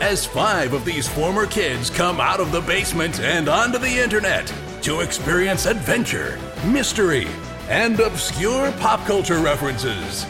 [0.00, 4.52] as five of these former kids come out of the basement and onto the internet
[4.82, 7.28] to experience adventure, mystery,
[7.68, 10.26] and obscure pop culture references.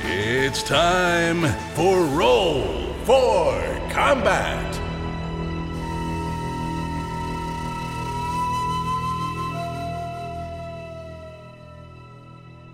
[0.00, 1.42] It's time
[1.74, 3.52] for Roll for
[3.90, 4.74] Combat.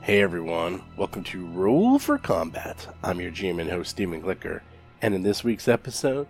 [0.03, 2.89] Hey everyone, welcome to Roll for Combat.
[3.03, 4.61] I'm your GM and host, Stephen Glicker,
[5.03, 6.27] and in this week's episode,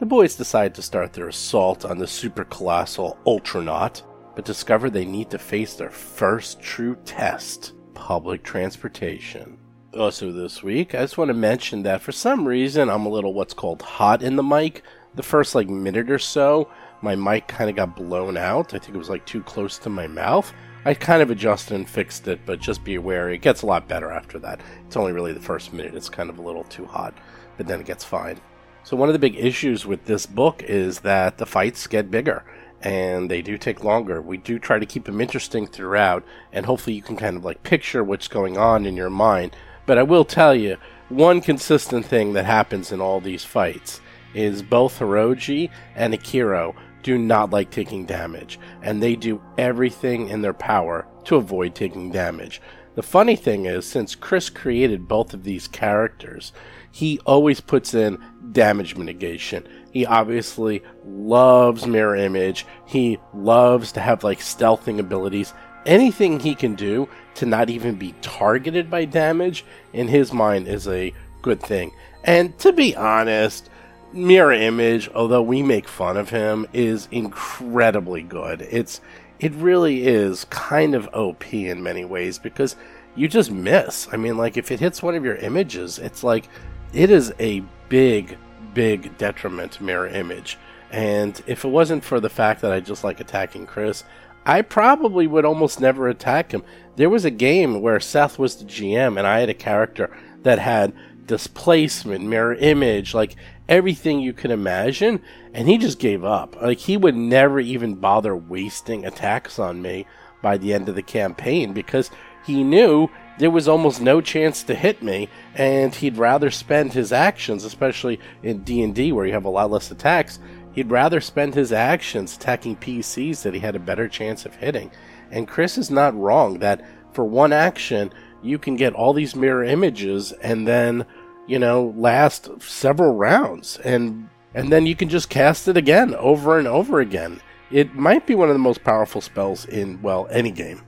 [0.00, 4.02] the boys decide to start their assault on the super colossal Ultranaut,
[4.34, 9.58] but discover they need to face their first true test public transportation.
[9.96, 13.32] Also, this week, I just want to mention that for some reason I'm a little
[13.32, 14.82] what's called hot in the mic.
[15.14, 16.68] The first like minute or so,
[17.00, 18.74] my mic kind of got blown out.
[18.74, 20.52] I think it was like too close to my mouth.
[20.84, 23.88] I kind of adjusted and fixed it, but just be aware it gets a lot
[23.88, 24.60] better after that.
[24.86, 27.14] It's only really the first minute, it's kind of a little too hot,
[27.56, 28.40] but then it gets fine.
[28.82, 32.44] So, one of the big issues with this book is that the fights get bigger
[32.82, 34.20] and they do take longer.
[34.20, 37.62] We do try to keep them interesting throughout, and hopefully, you can kind of like
[37.62, 39.56] picture what's going on in your mind.
[39.86, 40.76] But I will tell you,
[41.08, 44.00] one consistent thing that happens in all these fights
[44.34, 50.42] is both Hiroji and Akiro do not like taking damage, and they do everything in
[50.42, 52.60] their power to avoid taking damage.
[52.94, 56.52] The funny thing is, since Chris created both of these characters,
[56.94, 59.66] he always puts in damage mitigation.
[59.90, 62.64] He obviously loves mirror image.
[62.86, 65.52] He loves to have like stealthing abilities.
[65.86, 70.86] Anything he can do to not even be targeted by damage, in his mind, is
[70.86, 71.90] a good thing.
[72.22, 73.70] And to be honest,
[74.12, 79.00] mirror image although we make fun of him is incredibly good it's
[79.40, 82.76] it really is kind of op in many ways because
[83.16, 86.48] you just miss i mean like if it hits one of your images it's like
[86.94, 88.38] it is a big
[88.72, 90.58] big detriment mirror image
[90.90, 94.04] and if it wasn't for the fact that i just like attacking chris
[94.46, 96.62] i probably would almost never attack him
[96.96, 100.58] there was a game where seth was the gm and i had a character that
[100.58, 100.92] had
[101.26, 103.36] displacement mirror image like
[103.68, 105.20] everything you could imagine,
[105.52, 106.60] and he just gave up.
[106.60, 110.06] Like he would never even bother wasting attacks on me
[110.42, 112.10] by the end of the campaign because
[112.44, 117.12] he knew there was almost no chance to hit me, and he'd rather spend his
[117.12, 120.38] actions, especially in D and D where you have a lot less attacks.
[120.72, 124.90] He'd rather spend his actions attacking PCs that he had a better chance of hitting.
[125.30, 128.12] And Chris is not wrong that for one action
[128.42, 131.06] you can get all these mirror images and then
[131.46, 136.58] you know, last several rounds and and then you can just cast it again over
[136.58, 137.40] and over again.
[137.72, 140.82] It might be one of the most powerful spells in well any game.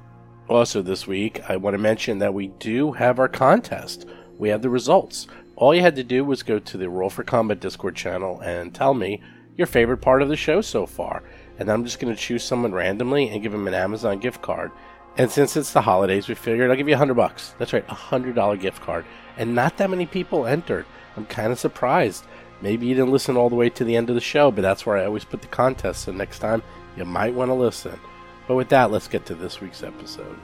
[0.49, 4.07] Also this week, I want to mention that we do have our contest.
[4.39, 5.27] We have the results.
[5.57, 8.75] All you had to do was go to the Roll for Combat Discord channel and
[8.75, 9.23] tell me
[9.57, 11.23] your favorite part of the show so far.
[11.59, 14.71] And I'm just going to choose someone randomly and give them an Amazon gift card.
[15.17, 17.55] And since it's the holidays, we figured I'll give you a hundred bucks.
[17.59, 20.87] That's right, a hundred dollar gift card and not that many people entered.
[21.17, 22.25] I'm kind of surprised.
[22.61, 24.87] Maybe you didn't listen all the way to the end of the show, but that's
[24.87, 26.63] where I always put the contest, so next time
[26.97, 27.99] you might want to listen.
[28.47, 30.39] But with that, let's get to this week's episode.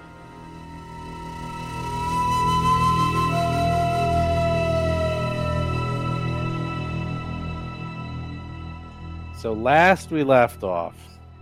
[9.38, 10.94] So, last we left off,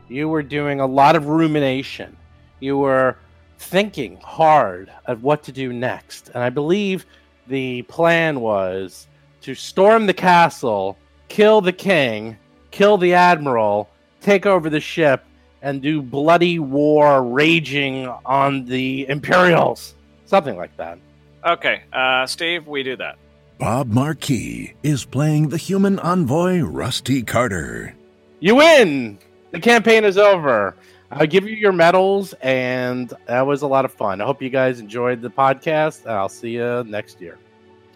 [0.09, 2.17] you were doing a lot of rumination.
[2.59, 3.17] You were
[3.59, 6.31] thinking hard of what to do next.
[6.35, 7.05] And I believe
[7.47, 9.07] the plan was
[9.43, 10.97] to storm the castle,
[11.29, 12.39] kill the king,
[12.71, 13.91] kill the admiral,
[14.23, 15.25] take over the ship,
[15.63, 19.95] and do bloody war raging on the Imperials.
[20.27, 20.99] Something like that.
[21.45, 23.17] Okay, uh, Steve, we do that.
[23.59, 27.95] Bob Marquis is playing the human envoy Rusty Carter.
[28.41, 29.19] You win!
[29.51, 30.77] The campaign is over.
[31.11, 34.21] I'll give you your medals, and that was a lot of fun.
[34.21, 37.37] I hope you guys enjoyed the podcast, and I'll see you next year.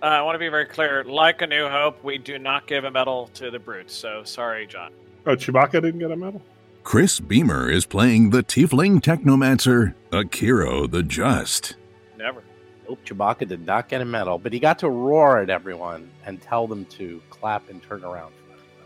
[0.02, 1.05] Uh, I want to be very clear.
[1.05, 3.94] Like A New Hope, we do not give a medal to the brutes.
[3.94, 4.93] So sorry, John.
[5.26, 6.43] Oh, Chewbacca didn't get a medal?
[6.84, 11.76] Chris Beamer is playing the Tiefling Technomancer, Akiro the Just.
[12.19, 12.42] Never.
[12.86, 16.40] Nope, Chewbacca did not get a medal, but he got to roar at everyone and
[16.42, 18.32] tell them to clap and turn around.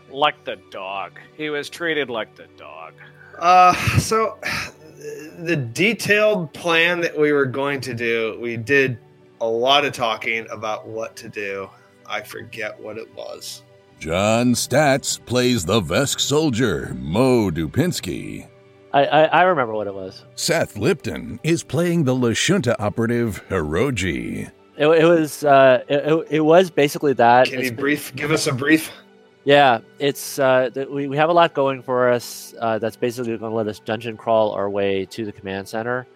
[0.09, 1.19] like the dog.
[1.35, 2.93] He was treated like the dog.
[3.37, 4.39] Uh, so
[5.37, 8.97] the detailed plan that we were going to do, we did
[9.41, 11.69] a lot of talking about what to do.
[12.07, 13.61] I forget what it was.
[13.99, 18.47] John Statz plays the Vesk soldier, Mo Dupinsky.
[18.93, 20.23] I, I, I remember what it was.
[20.35, 24.49] Seth Lipton is playing the Lashunta operative, Hiroji.
[24.77, 27.47] It, it was uh, it, it was basically that.
[27.47, 28.15] Can you It's- brief?
[28.15, 28.89] Give us a brief.
[29.45, 32.53] Yeah, it's uh, th- we, we have a lot going for us.
[32.59, 36.07] Uh, that's basically going to let us dungeon crawl our way to the command center.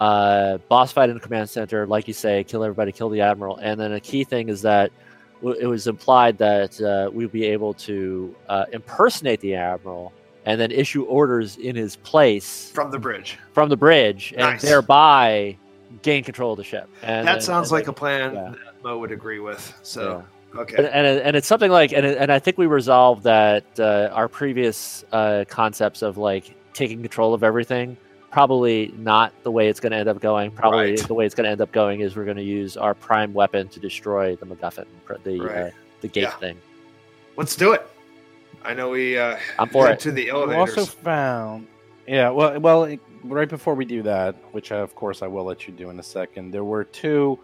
[0.00, 3.56] Uh, boss fight in the command center, like you say, kill everybody, kill the admiral,
[3.58, 5.00] and then a key thing is that w-
[5.42, 10.12] it was implied that uh, we'd be able to uh, impersonate the admiral
[10.44, 13.38] and then issue orders in his place From the bridge.
[13.52, 15.56] from the bridge, and thereby
[16.02, 16.88] gain control of the ship.
[17.02, 18.50] And that sounds and like a plan yeah.
[18.50, 19.72] that Mo would agree with.
[19.82, 20.76] So, and, okay.
[20.76, 25.04] and, and it's something like and, and i think we resolved that uh, our previous
[25.12, 27.96] uh, concepts of like taking control of everything
[28.32, 31.06] probably not the way it's going to end up going probably Right.
[31.06, 33.32] the way it's going to end up going is we're going to use our prime
[33.34, 35.70] weapon to destroy the macguffin pr- the uh,
[36.00, 36.30] the gate Yeah.
[36.38, 36.56] thing
[37.36, 37.86] Let's do it.
[38.64, 40.00] I know we uh, I'm for head it.
[40.00, 41.66] to the We also found,
[42.06, 42.28] yeah.
[42.30, 42.94] Well, well,
[43.24, 45.98] right before we do that, which uh, of course I will let you do in
[45.98, 47.38] a second, there were two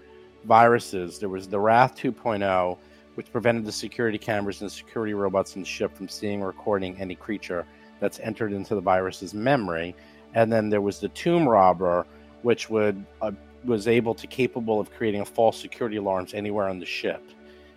[0.44, 1.19] viruses.
[1.19, 2.76] There was the Wrath 2.0,
[3.14, 6.96] which prevented the security cameras and security robots in the ship from seeing or recording
[7.00, 7.67] any creature
[7.99, 9.96] that's entered into the virus's memory,
[10.38, 12.06] and then there was the Tomb Robber,
[12.43, 13.32] which would uh,
[13.64, 17.23] was able to capable of creating a false security alarms anywhere on the ship.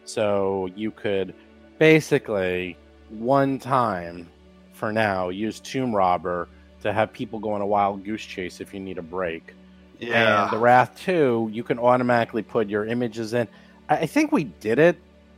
[0.06, 1.34] So you could
[1.80, 2.78] basically
[3.10, 4.28] one time
[4.74, 6.48] for now use Tomb Robber
[6.84, 9.56] to have people go on a wild goose chase if you need a break.
[10.00, 10.44] yeah.
[10.44, 13.48] And the Wrath 2, you can automatically put your images in.
[13.90, 14.98] I, think we did it,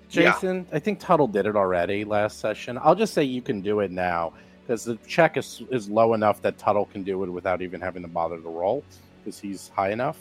[0.09, 0.33] Yeah.
[0.33, 0.67] Jason.
[0.73, 2.77] I think Tuttle did it already last session.
[2.81, 4.33] I'll just say you can do it now
[4.65, 8.01] because the check is, is low enough that Tuttle can do it without even having
[8.03, 8.83] to bother to roll
[9.19, 10.17] because he's high enough.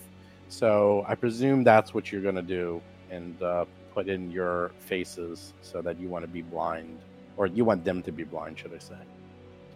[0.49, 5.53] So I presume that's what you're going to do and uh, put in your faces
[5.63, 6.99] so that you want to be blind
[7.37, 8.97] or you want them to be blind, should I say.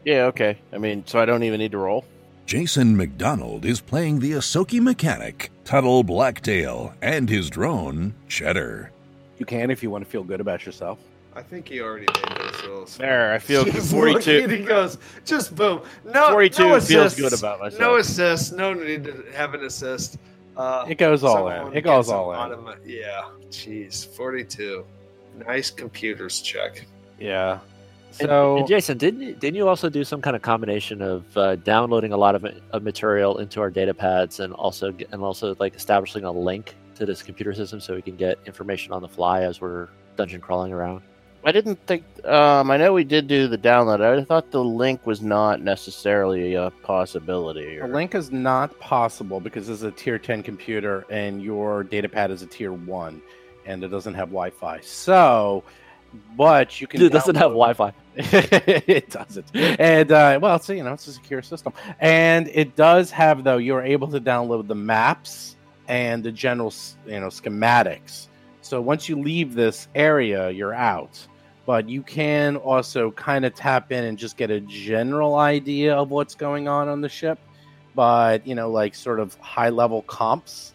[0.05, 0.59] Yeah, okay.
[0.73, 2.05] I mean, so I don't even need to roll.
[2.47, 8.93] Jason McDonald is playing the Ysoki mechanic, Tuttle Blacktail, and his drone, Cheddar.
[9.39, 10.99] You can if you want to feel good about yourself.
[11.35, 12.97] I think he already made those.
[12.97, 14.49] There, I feel Just 42.
[14.49, 15.81] He goes, just boom.
[16.05, 17.81] No, 42 no feels good about myself.
[17.81, 18.53] No assist.
[18.53, 20.19] No need to have an assist.
[20.57, 21.77] Uh, It goes all someone in.
[21.79, 22.59] It goes all them in.
[22.59, 23.25] automa- yeah.
[23.51, 24.85] Jeez, 42.
[25.47, 26.85] Nice computers check.
[27.19, 27.59] Yeah.
[28.13, 31.57] So and, jason didn't you, didn't you also do some kind of combination of uh,
[31.57, 35.75] downloading a lot of, of material into our data pads and also and also like
[35.75, 39.43] establishing a link to this computer system so we can get information on the fly
[39.43, 41.03] as we're dungeon crawling around
[41.47, 42.03] I didn't think.
[42.25, 44.01] Um, I know we did do the download.
[44.01, 47.79] I thought the link was not necessarily a possibility.
[47.79, 52.33] a link is not possible because it's a tier 10 computer and your data pad
[52.33, 53.23] is a tier 1
[53.65, 54.81] and it doesn't have Wi-Fi.
[54.81, 55.63] So,
[56.37, 59.47] but you can it doesn't have wi-fi it doesn't.
[59.55, 63.59] And uh, well, it's you know it's a secure system, and it does have though
[63.59, 65.57] you're able to download the maps
[65.87, 66.73] and the general
[67.07, 68.29] you know schematics.
[68.63, 71.27] So once you leave this area, you're out.
[71.67, 76.11] But you can also kind of tap in and just get a general idea of
[76.11, 77.38] what's going on on the ship.
[77.95, 80.73] But you know, like sort of high level comps.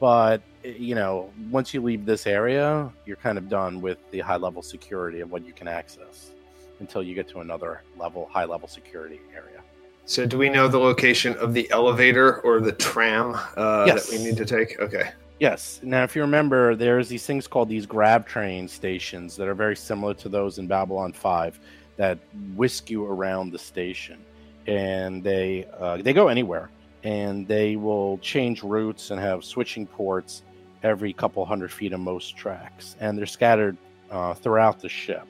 [0.00, 4.36] But you know, once you leave this area, you're kind of done with the high
[4.36, 6.32] level security of what you can access
[6.80, 9.62] until you get to another level, high level security area.
[10.06, 14.10] So, do we know the location of the elevator or the tram uh, Yes.
[14.10, 14.78] that we need to take?
[14.80, 15.10] Okay.
[15.40, 15.80] Yes.
[15.82, 19.74] Now, if you remember, there's these things called these grab train stations that are very
[19.74, 21.58] similar to those in Babylon 5
[21.96, 22.18] that
[22.54, 24.18] whisk you around the station,
[24.66, 26.70] and they uh, they go anywhere,
[27.02, 30.42] and they will change routes and have switching ports
[30.82, 33.76] every couple hundred feet of most tracks, and they're scattered
[34.10, 35.26] uh, throughout the ship.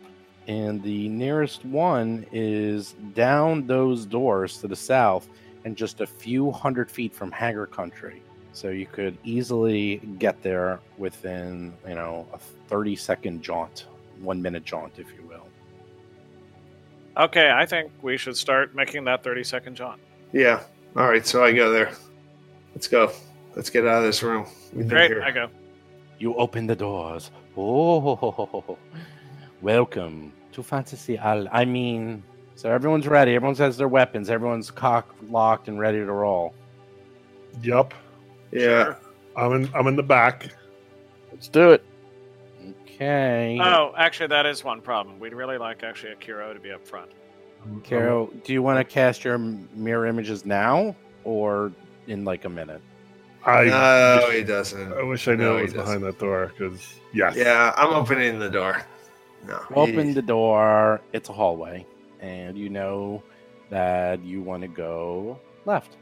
[0.47, 5.29] And the nearest one is down those doors to the south,
[5.65, 8.23] and just a few hundred feet from Hager Country.
[8.55, 13.87] So you could easily get there within, you know, a 30 second jaunt,
[14.21, 15.47] one minute jaunt, if you will.
[17.17, 20.01] Okay, I think we should start making that 30 second jaunt.
[20.33, 20.63] Yeah.
[20.97, 21.27] All right.
[21.27, 21.93] So I go there.
[22.75, 23.13] Let's go.
[23.57, 24.47] Let's get out of this room.
[24.73, 25.23] We've been Great, here.
[25.23, 25.49] I go.
[26.21, 27.33] You open the doors.
[27.57, 28.79] Oh,
[29.63, 31.49] welcome to Fantasy Al.
[31.51, 32.23] I mean,
[32.55, 33.35] so everyone's ready.
[33.35, 34.31] Everyone has their weapons.
[34.31, 36.55] Everyone's cock locked and ready to roll.
[37.63, 37.95] Yup.
[38.55, 38.85] Yeah.
[38.85, 38.99] Sure.
[39.37, 40.49] I'm in I'm in the back.
[41.33, 41.85] let's do it.
[42.87, 43.59] Okay.
[43.61, 45.19] Oh, actually, that is one problem.
[45.19, 47.11] We'd really like actually a Akiro to be up front.
[47.83, 50.95] Carol, do you want to cast your mirror images now
[51.25, 51.73] or
[52.07, 52.81] in like a minute?
[53.45, 54.93] I no, wish, he doesn't.
[54.93, 58.39] I wish I knew No, it was behind that door because yes, Yeah, I'm opening
[58.39, 58.83] the door.
[59.47, 61.01] No, Open he- the door.
[61.13, 61.85] It's a hallway,
[62.21, 63.23] and you know
[63.71, 65.97] that you want to go left.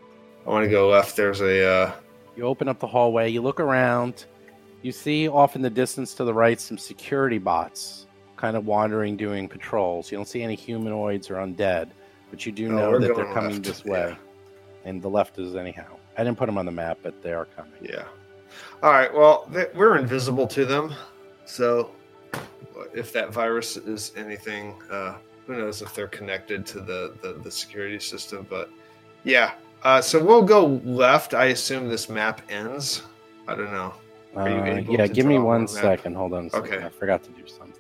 [0.47, 1.17] I want to go left.
[1.17, 1.65] There's a.
[1.67, 1.93] Uh,
[2.37, 3.31] You open up the hallway.
[3.31, 4.27] You look around.
[4.83, 9.17] You see off in the distance to the right some security bots, kind of wandering,
[9.17, 10.11] doing patrols.
[10.11, 11.91] You don't see any humanoids or undead,
[12.31, 14.17] but you do No, know that they're coming left, this way.
[14.85, 15.97] And the left is anyhow.
[16.19, 17.73] I didn't put them on the map, but they are coming.
[17.81, 18.05] yeah.
[18.83, 19.13] All right.
[19.15, 20.93] Well, we're invisible to them,
[21.47, 21.93] so
[22.93, 25.15] if that virus is anything, uh,
[25.47, 28.47] who knows if they're connected to the the, the security system?
[28.51, 28.69] But
[29.25, 29.53] yeah.
[29.85, 31.35] Uh, so we'll go left.
[31.35, 33.03] I assume this map ends.
[33.49, 33.93] I don't know.
[34.37, 35.45] Are you Uh, able yeah, to give me one second.
[35.45, 35.99] one on that?
[35.99, 36.15] second.
[36.15, 36.73] Hold on a second.
[36.75, 36.85] Okay.
[36.87, 37.79] I forgot to do something.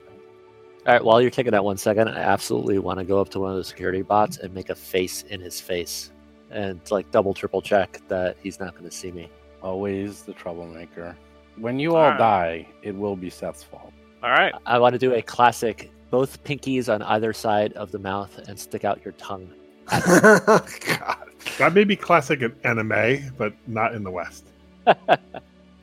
[0.84, 3.40] All right, while you're taking that one second, I absolutely want to go up to
[3.40, 6.10] one of the security bots and make a face in his face
[6.50, 9.30] and like double, triple check that he's not going to see me.
[9.62, 11.16] Always the troublemaker.
[11.56, 12.18] When you all Alright.
[12.18, 13.92] die, it will be Seth's fault.
[14.24, 14.52] All right.
[14.66, 18.58] I want to do a classic both pinkies on either side of the mouth and
[18.58, 19.48] stick out your tongue.
[19.88, 21.28] God.
[21.58, 24.44] That may be classic in anime, but not in the West.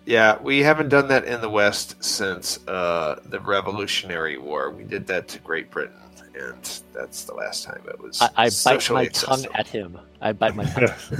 [0.05, 4.71] Yeah, we haven't done that in the West since uh, the Revolutionary War.
[4.71, 5.99] We did that to Great Britain,
[6.33, 8.19] and that's the last time it was.
[8.19, 9.99] I, I bite socially my tongue at him.
[10.19, 10.81] I bite my tongue.
[10.81, 11.11] yes,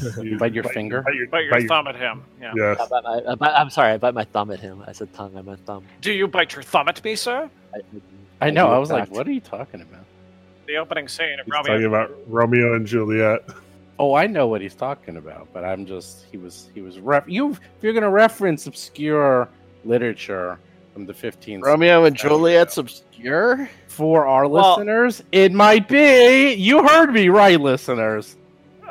[0.00, 0.16] yes.
[0.22, 1.02] You bite your finger?
[1.02, 2.22] Bite your, Bite your bite your- thumb at him.
[2.40, 2.52] Yeah.
[2.54, 2.78] Yes.
[2.80, 4.84] I bite my, I bite, I'm sorry, I bite my thumb at him.
[4.86, 5.84] I said tongue, I meant thumb.
[6.00, 7.50] Do you bite your thumb at me, sir?
[7.74, 7.80] I,
[8.46, 8.68] I know.
[8.68, 10.04] I was like, what are you talking about?
[10.68, 11.72] The opening scene of He's Romeo.
[11.72, 13.42] talking about Romeo and Juliet.
[13.98, 17.24] Oh, I know what he's talking about, but I'm just he was he was ref
[17.26, 19.48] you if you're gonna reference obscure
[19.84, 20.58] literature
[20.92, 23.68] from the 15th Romeo and Juliet's obscure.
[23.88, 26.52] for our Well- listeners, it might be.
[26.54, 28.36] You heard me right, listeners.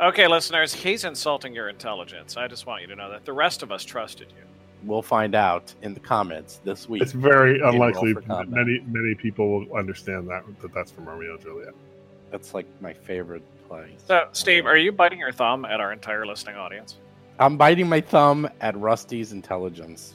[0.01, 2.35] Okay, listeners, he's insulting your intelligence.
[2.35, 4.43] I just want you to know that the rest of us trusted you.
[4.83, 7.01] We'll find out in the comments this week.
[7.01, 8.13] It's very unlikely
[8.47, 11.73] many many people will understand that that that's from Romeo and Juliet.
[12.31, 13.95] That's like my favorite play.
[14.05, 16.97] So, Steve, are you biting your thumb at our entire listening audience?
[17.39, 20.13] I'm biting my thumb at Rusty's intelligence.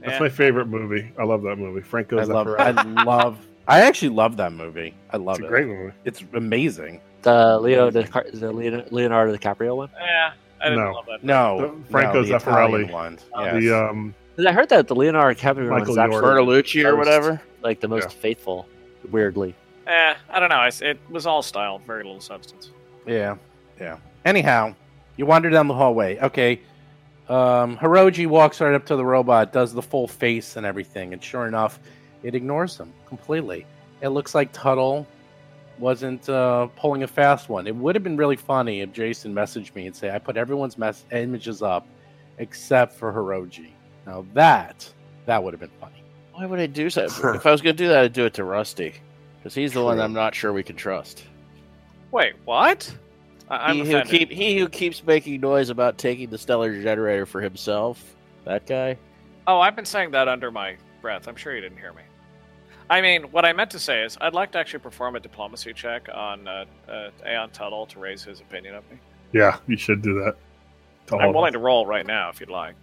[0.00, 0.20] That's Yeah.
[0.20, 1.10] my favorite movie.
[1.18, 1.80] I love that movie.
[1.80, 2.46] Franco I love.
[2.58, 2.70] I
[3.04, 3.38] love.
[3.66, 4.94] I actually love that movie.
[5.10, 5.40] I love it.
[5.40, 5.48] It's a it.
[5.48, 5.92] great movie.
[6.04, 7.00] It's amazing.
[7.22, 8.02] the Leo, the,
[8.32, 9.90] the Leon- Leonardo DiCaprio one.
[10.00, 10.92] Yeah, I didn't No.
[10.92, 11.24] love that.
[11.24, 12.92] No, The- Franco no, the Zeffirelli.
[12.92, 13.18] one.
[13.34, 13.54] Oh, Yes.
[13.62, 16.24] The um, 'Cause I heard that the Leonardo DiCaprio one Michael is actually York.
[16.24, 17.40] Bertolucci or whatever.
[17.62, 18.20] like the most Yeah.
[18.20, 18.68] faithful,
[19.10, 19.54] weirdly.
[19.88, 20.62] Eh, I don't know.
[20.88, 22.70] It was all style, very little substance.
[23.08, 23.36] Yeah,
[23.80, 23.98] yeah.
[24.24, 24.74] Anyhow,
[25.16, 26.18] you wander down the hallway.
[26.18, 26.60] Okay.
[27.28, 31.22] Um, Hiroji walks right up to the robot, does the full face and everything, and
[31.22, 31.78] sure enough,
[32.22, 33.66] it ignores him completely.
[34.00, 35.06] It looks like Tuttle
[35.78, 37.66] wasn't uh, pulling a fast one.
[37.66, 40.78] It would have been really funny if Jason messaged me and say, "I put everyone's
[40.78, 41.86] mess- images up
[42.38, 43.70] except for Hiroji."
[44.06, 44.90] Now that
[45.26, 46.02] that would have been funny.
[46.32, 47.04] Why would I do so?
[47.34, 48.94] if I was going to do that, I'd do it to Rusty,
[49.38, 51.24] because he's the one I'm not sure we can trust.
[52.10, 52.92] Wait, what?
[53.50, 57.26] I- I'm he who keep he who keeps making noise about taking the stellar generator
[57.26, 58.14] for himself.
[58.44, 58.96] That guy.
[59.46, 61.28] Oh, I've been saying that under my breath.
[61.28, 62.02] I'm sure you didn't hear me.
[62.90, 65.72] I mean, what I meant to say is, I'd like to actually perform a diplomacy
[65.74, 68.98] check on uh, uh, Aeon Tuttle to raise his opinion of me.
[69.32, 70.36] yeah, you should do that.
[71.08, 71.52] To I'm willing us.
[71.54, 72.74] to roll right now if you'd like.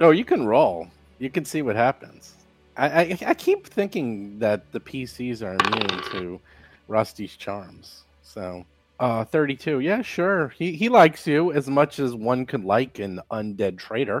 [0.00, 0.88] No, you can roll.
[1.18, 2.34] You can see what happens.
[2.76, 6.40] I, I, I keep thinking that the PCs are immune to
[6.88, 8.02] Rusty's charms.
[8.34, 8.66] So,
[8.98, 9.78] uh, 32.
[9.78, 10.48] Yeah, sure.
[10.48, 14.18] He, he likes you as much as one could like an undead traitor.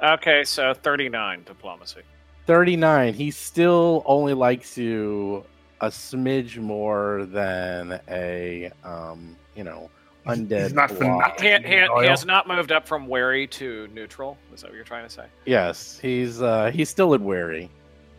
[0.00, 2.02] Okay, so 39 diplomacy.
[2.46, 3.14] 39.
[3.14, 5.44] He still only likes you
[5.80, 9.90] a smidge more than a, um, you know,
[10.28, 10.62] undead.
[10.62, 14.38] he's not He, he, he has not moved up from wary to neutral.
[14.54, 15.26] Is that what you're trying to say?
[15.46, 17.70] Yes, he's uh he's still at wary.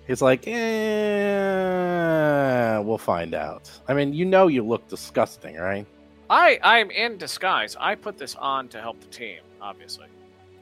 [0.07, 0.47] He's like,
[1.45, 3.69] eh, we'll find out.
[3.87, 5.85] I mean, you know, you look disgusting, right?
[6.29, 7.75] I I'm in disguise.
[7.79, 10.07] I put this on to help the team, obviously.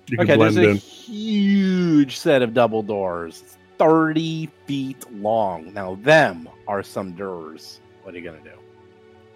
[0.07, 0.77] You Okay, there's blend a in.
[0.77, 5.73] huge set of double doors, thirty feet long.
[5.73, 7.79] Now, them are some doors.
[8.03, 8.51] What are you gonna do?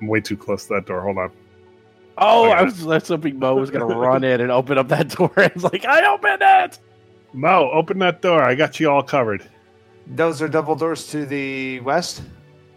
[0.02, 1.02] I'm way too close to that door.
[1.02, 1.32] Hold on.
[2.20, 2.54] Oh, Okay.
[2.54, 5.32] I was, I was hoping Mo was gonna run in and open up that door.
[5.38, 6.80] It's like, I opened it.
[7.34, 8.42] Mo, open that door.
[8.44, 9.48] I got you all covered.
[10.10, 12.22] Those are double doors to the west.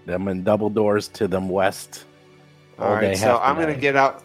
[0.07, 2.05] Them and double doors to them west.
[2.79, 4.25] All All right, so half I'm gonna get out.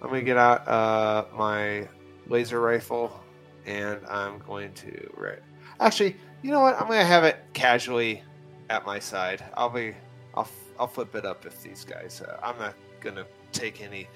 [0.00, 1.88] I'm gonna get out uh, my
[2.28, 3.12] laser rifle,
[3.66, 5.40] and I'm going to right.
[5.80, 6.80] Actually, You know what?
[6.80, 8.22] I'm gonna have it casually
[8.70, 9.44] at my side.
[9.54, 9.94] I'll be,
[10.34, 10.48] I'll,
[10.78, 12.22] I'll flip it up if these guys.
[12.22, 14.08] Uh, I'm not gonna take any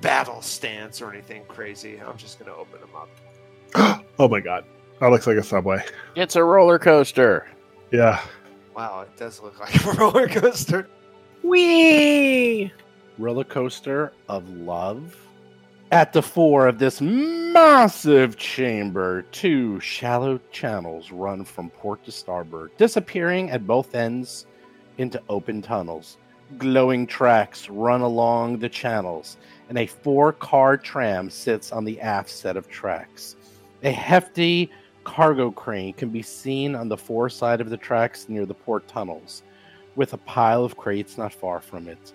[0.00, 2.00] battle stance or anything crazy.
[2.00, 4.04] I'm just gonna open them up.
[4.18, 4.64] oh my god,
[5.00, 5.84] that looks like a subway.
[6.14, 7.48] It's a roller coaster.
[7.92, 8.24] Yeah.
[8.74, 10.88] Wow, it does look like a roller coaster.
[11.42, 12.72] Wee!
[13.18, 15.14] Roller coaster of love.
[15.90, 22.74] At the fore of this massive chamber, two shallow channels run from port to starboard,
[22.78, 24.46] disappearing at both ends
[24.96, 26.16] into open tunnels.
[26.56, 29.36] Glowing tracks run along the channels,
[29.68, 33.36] and a four car tram sits on the aft set of tracks.
[33.82, 34.70] A hefty
[35.04, 38.86] cargo crane can be seen on the fore side of the tracks near the port
[38.88, 39.42] tunnels,
[39.96, 42.12] with a pile of crates not far from it.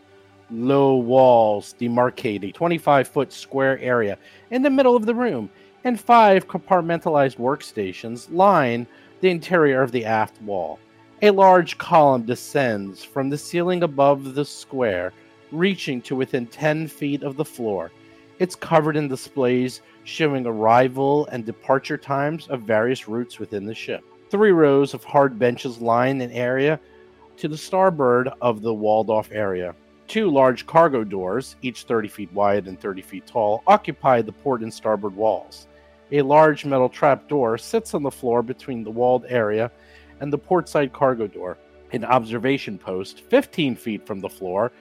[0.49, 4.17] Low walls demarcate a 25 foot square area
[4.49, 5.49] in the middle of the room,
[5.83, 8.87] and five compartmentalized workstations line
[9.21, 10.79] the interior of the aft wall.
[11.21, 15.13] A large column descends from the ceiling above the square,
[15.51, 17.91] reaching to within 10 feet of the floor.
[18.39, 24.01] It's covered in displays showing arrival and departure times of various routes within the ship.
[24.29, 26.79] Three rows of hard benches line an area
[27.35, 29.75] to the starboard of the walled off area.
[30.07, 34.61] Two large cargo doors, each 30 feet wide and 30 feet tall, occupy the port
[34.61, 35.67] and starboard walls.
[36.13, 39.69] A large metal trap door sits on the floor between the walled area
[40.21, 41.57] and the portside cargo door.
[41.91, 44.71] An observation post, 15 feet from the floor,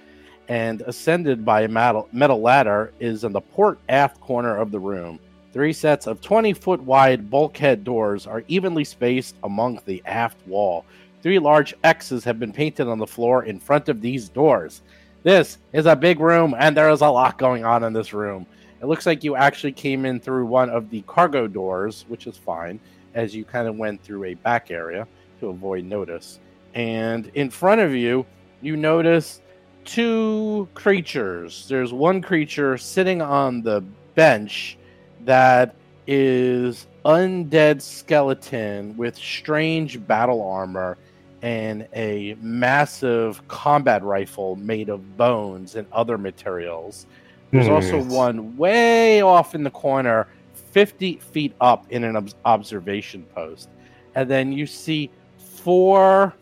[0.48, 2.08] and ascended by a metal,
[2.40, 5.18] ladder, is in the port aft corner of the room.
[5.52, 10.84] Three sets of 20 foot wide bulkhead doors are evenly spaced among the aft wall.
[11.22, 14.82] Three large X's have been painted on the floor in front of these doors.
[15.22, 18.46] This is a big room, and there is a lot going on in this room.
[18.80, 22.36] It looks like you actually came in through one of the cargo doors, which is
[22.36, 22.78] fine,
[23.14, 25.08] as you kind of went through a back area
[25.40, 26.38] to avoid notice.
[26.74, 28.26] And in front of you,
[28.60, 29.40] you notice
[29.87, 31.66] two creatures.
[31.69, 33.83] There's one creature sitting on the
[34.14, 34.77] bench
[35.25, 35.75] that
[36.07, 40.99] is undead skeleton with strange battle armor
[41.42, 47.07] and a massive combat rifle made of bones and other materials.
[47.53, 47.72] There's hmm.
[47.72, 50.27] also one way off in the corner,
[50.72, 53.68] 50 feet up in an observation post.
[54.14, 56.35] And then you see four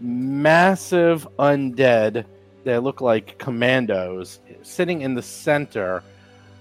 [0.00, 2.24] massive undead
[2.64, 6.02] that look like commandos sitting in the center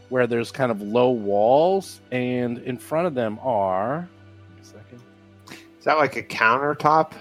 [0.09, 2.01] where there's kind of low walls.
[2.11, 4.07] And in front of them are.
[4.61, 5.01] a second.
[5.49, 7.13] Is that like a countertop?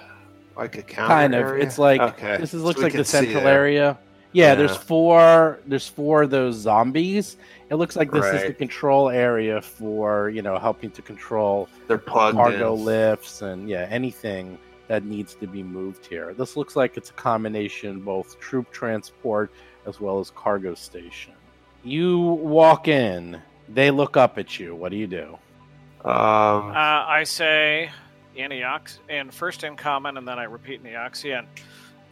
[0.56, 1.64] Like a counter kind of area?
[1.64, 2.38] it's like okay.
[2.38, 3.98] this is looks we like the central area
[4.36, 7.36] yeah, there's four there's four of those zombies
[7.70, 11.98] it looks like this is the control area for you know helping to control They're
[11.98, 12.84] cargo in.
[12.84, 14.58] lifts and yeah anything
[14.88, 19.50] that needs to be moved here this looks like it's a combination both troop transport
[19.86, 21.32] as well as cargo station
[21.84, 25.36] you walk in they look up at you what do you do
[26.04, 27.90] Um, Uh, I say
[28.36, 31.46] in Eox, in first in common, and then I repeat in Eoxian.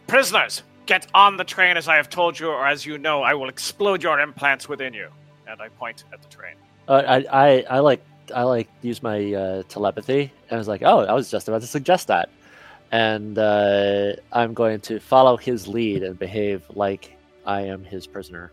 [0.07, 3.33] Prisoners, get on the train as I have told you, or as you know, I
[3.35, 5.07] will explode your implants within you.
[5.47, 6.55] And I point at the train.
[6.87, 8.01] Uh, I, I, I like
[8.33, 11.61] I like use my uh, telepathy, and I was like, oh, I was just about
[11.61, 12.29] to suggest that,
[12.91, 18.51] and uh, I'm going to follow his lead and behave like I am his prisoner.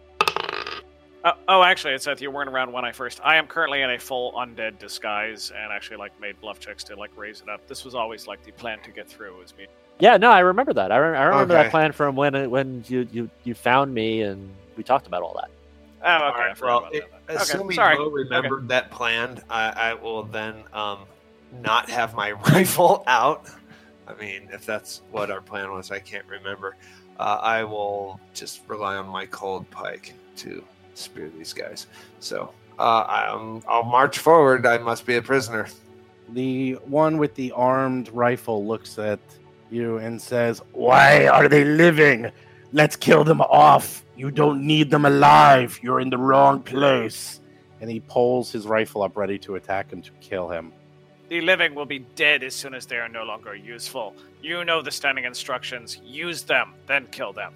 [1.24, 3.20] Uh, oh, actually, it said you weren't around when I first.
[3.22, 6.96] I am currently in a full undead disguise, and actually, like, made bluff checks to
[6.96, 7.64] like raise it up.
[7.68, 9.38] This was always like the plan to get through.
[9.38, 9.66] Was me.
[10.00, 10.90] Yeah, no, I remember that.
[10.90, 11.62] I, re- I remember Okay.
[11.62, 15.34] that plan from when when you, you you found me and we talked about all
[15.34, 15.50] that.
[16.04, 16.40] Oh, okay.
[16.40, 17.34] I right, well, it, that.
[17.34, 17.96] Okay, assuming sorry.
[17.96, 21.00] Mo remembered that plan, I, I will then um,
[21.62, 23.46] not have my rifle out.
[24.06, 26.76] I mean, if that's what our plan was, I can't remember.
[27.18, 31.86] Uh, I will just rely on my cold pike to spear these guys.
[32.20, 34.66] So uh, I'm, I'll march forward.
[34.66, 35.68] I must be a prisoner.
[36.30, 39.20] The one with the armed rifle looks at
[39.70, 42.30] you and says, Why are they living?
[42.72, 44.04] Let's kill them off.
[44.16, 45.78] You don't need them alive.
[45.82, 47.40] You're in the wrong place.
[47.80, 50.72] And he pulls his rifle up ready to attack him to kill him.
[51.32, 54.14] The living will be dead as soon as they are no longer useful.
[54.42, 55.98] You know the standing instructions.
[56.04, 57.54] Use them, then kill them.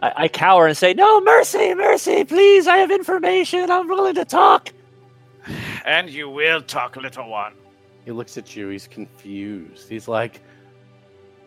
[0.00, 2.68] I, I cower and say, "No, mercy, mercy, please!
[2.68, 3.68] I have information.
[3.68, 4.72] I'm willing to talk."
[5.84, 7.54] And you will talk, little one.
[8.04, 8.68] He looks at you.
[8.68, 9.88] He's confused.
[9.88, 10.40] He's like,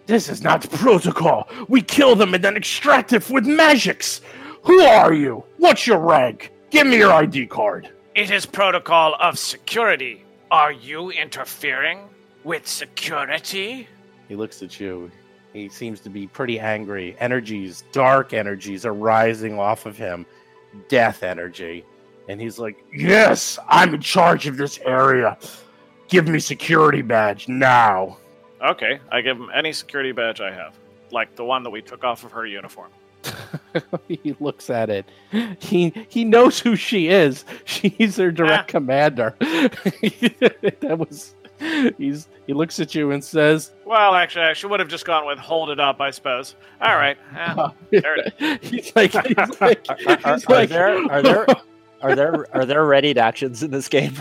[0.06, 1.48] This is not protocol.
[1.70, 4.20] We kill them and then extract it with magics.
[4.64, 5.46] Who are you?
[5.56, 6.52] What's your rank?
[6.72, 7.90] Give me your ID card.
[8.16, 10.26] It is protocol of security.
[10.52, 12.10] Are you interfering?
[12.44, 13.88] With security?
[14.28, 15.12] He looks at you.
[15.54, 17.16] He seems to be pretty angry.
[17.20, 20.26] Energies, dark energies, are rising off of him.
[20.88, 21.86] Death energy.
[22.28, 25.38] And he's like, Yes, I'm in charge of this area.
[26.08, 28.18] Give me security badge now.
[28.62, 30.76] Okay, I give him any security badge I have,
[31.12, 32.92] like the one that we took off of her uniform.
[34.08, 35.06] he looks at it.
[35.60, 37.46] He he knows who she is.
[37.66, 38.72] She's their direct Ah.
[38.72, 39.36] commander.
[39.40, 41.36] that was
[41.98, 45.26] he's he looks at you and says, Well, actually, I should would have just gone
[45.28, 46.56] with hold it up, I suppose.
[46.82, 47.18] All right.
[47.92, 51.46] there it he's like he's like, Are, he's are like there are there
[52.02, 54.14] are there are there readied actions in this game?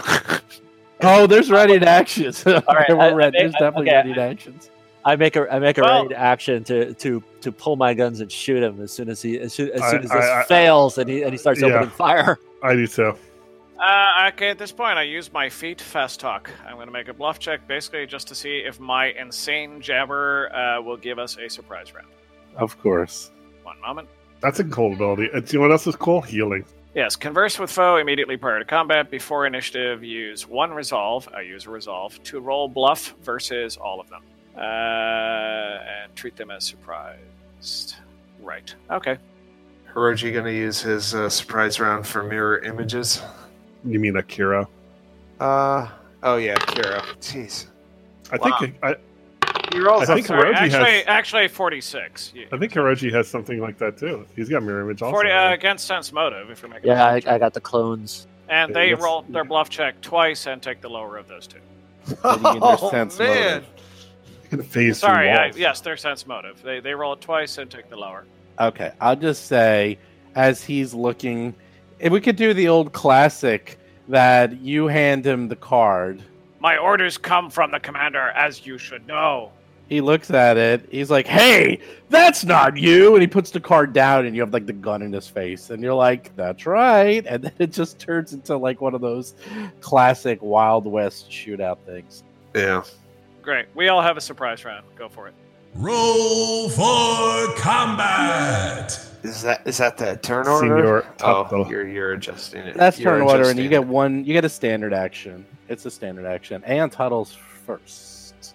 [1.01, 2.45] Oh, there's ready actions.
[2.45, 3.39] All right, we're I- ready.
[3.39, 3.97] I- There's definitely okay.
[3.99, 4.71] ready to actions.
[5.05, 8.21] I make a I make a Well- ready action to to to pull my guns
[8.21, 10.41] and shoot him as soon as he as soon as, I- soon as this I-
[10.41, 11.69] I- fails and he and he starts Yeah.
[11.69, 12.39] opening fire.
[12.63, 13.15] I do too.
[13.81, 16.51] Uh, okay, at this point, I use my feat fast talk.
[16.67, 20.53] I'm going to make a bluff check basically just to see if my insane jabber
[20.53, 22.09] uh, will give us a surprise round.
[22.57, 23.31] Of course.
[23.63, 24.09] One moment.
[24.41, 25.29] That's a cool ability.
[25.33, 26.23] And you know what else is cool?
[26.23, 26.65] Healing.
[26.97, 29.13] Yes, converse with foe immediately prior to combat.
[29.13, 31.29] Before initiative, use one resolve.
[31.33, 34.23] I use a resolve to roll bluff versus all of them.
[34.57, 37.95] Uh, and treat them as surprised.
[38.41, 38.75] Right.
[38.91, 39.19] Okay.
[39.93, 43.23] Hiroji going to use his uh, surprise round for mirror images.
[43.85, 44.67] You mean Akira?
[45.41, 45.89] Uh
[46.25, 47.01] oh yeah, Kira.
[47.21, 47.67] Jeez,
[48.33, 48.59] I Wow.
[48.59, 48.97] think I,
[49.73, 51.05] you're all I think Sorry, Hiroji actually, has.
[51.07, 52.33] actually, 46.
[52.35, 54.27] You- I think Hiroji has something like that too.
[54.35, 55.13] He's got mirror image also.
[55.13, 55.53] 40 uh, right?
[55.53, 57.23] against sense motive, if you're making Yeah, I.
[57.27, 58.27] I got the clones.
[58.49, 61.47] And Yeah, they that's- roll their bluff check twice and take the lower of those
[61.47, 61.59] two.
[62.23, 63.29] What do you mean there's Oh, sense man.
[63.63, 63.67] motive?
[64.51, 66.63] Gonna phase Sorry, through I, yes, their sense motive.
[66.63, 68.25] They they roll it twice and take the lower.
[68.59, 69.99] Okay, I'll just say,
[70.35, 71.55] as he's looking,
[71.99, 76.23] if we could do the old classic that you hand him the card.
[76.61, 79.53] My orders come from the commander, as you should know.
[79.89, 80.87] He looks at it.
[80.91, 81.81] He's like, "Hey,
[82.11, 85.03] that's not you!" And he puts the card down, and you have like the gun
[85.03, 88.81] in his face, and you're like, "That's right." And then it just turns into like
[88.81, 89.35] one of those
[89.81, 92.23] classic Wild West shootout things.
[92.55, 92.83] Yeah.
[93.49, 93.65] Great.
[93.75, 94.85] We all have a surprise round.
[94.95, 95.33] Go for it.
[95.75, 98.91] Roll for combat.
[99.23, 101.07] Is that is that the turn Senior order?
[101.23, 102.77] Oh, you're you're adjusting it.
[102.77, 104.23] That's You're turn order, and you get one.
[104.27, 105.47] You get a standard action.
[105.71, 108.55] It's a standard action, and Tuttle's first.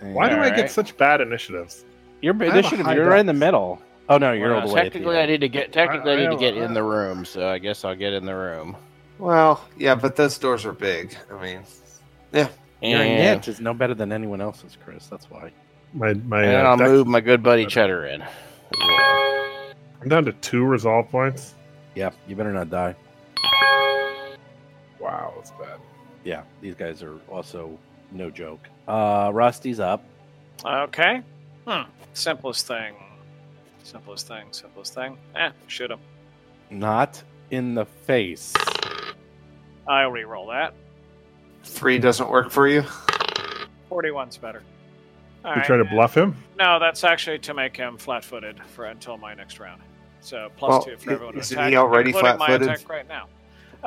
[0.00, 0.56] Why do I Alright.
[0.56, 1.84] get such bad initiatives?
[2.22, 2.86] Your initiative?
[2.86, 3.78] You're right in the middle.
[4.08, 4.80] Oh no, you're Well, all the way.
[4.80, 6.82] at the technically, I need to get technically I, I- need to get in the
[6.82, 8.74] room, so I guess I'll get in the room.
[9.18, 11.14] Well, yeah, but those doors are big.
[11.30, 11.60] I mean,
[12.80, 15.06] Your And, niche is no better than anyone else's, Chris.
[15.06, 15.52] That's why.
[15.94, 16.44] My my.
[16.44, 18.22] and uh, I'll move my good buddy Cheddar in.
[20.00, 21.54] I'm down to two resolve points.
[21.94, 22.94] Yeah, you better not die.
[25.00, 25.80] Wow, that's bad.
[26.24, 27.78] Yeah, these guys are also
[28.12, 28.68] no joke.
[28.86, 30.04] Uh, Rusty's up.
[30.64, 31.22] Okay.
[31.66, 31.82] Hmm.
[32.12, 32.94] Simplest thing.
[33.82, 34.46] Simplest thing.
[34.50, 35.16] Simplest thing.
[35.34, 35.98] Eh, shoot him.
[36.70, 38.54] Not in the face.
[39.86, 40.74] I'll re-roll that.
[41.68, 42.82] Three doesn't work for you.
[43.90, 44.62] 41's better.
[45.44, 45.66] All You right.
[45.66, 46.36] try to bluff him.
[46.58, 49.80] No, that's actually to make him flat-footed for until my next round.
[50.20, 52.62] So plus Well, two for everyone to isn't attack, he already flat-footed?
[52.68, 53.28] attack right now.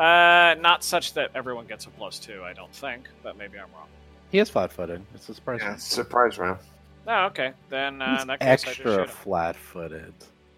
[0.02, 3.72] Uh, not such that everyone gets a plus two, I don't think, but maybe I'm
[3.74, 3.88] wrong.
[4.32, 5.04] He is flat-footed.
[5.14, 5.60] It's a surprise.
[5.62, 6.60] Yeah, surprise round.
[7.06, 7.52] No, okay.
[7.70, 10.14] Then uh, He's in that case, extra flat-footed.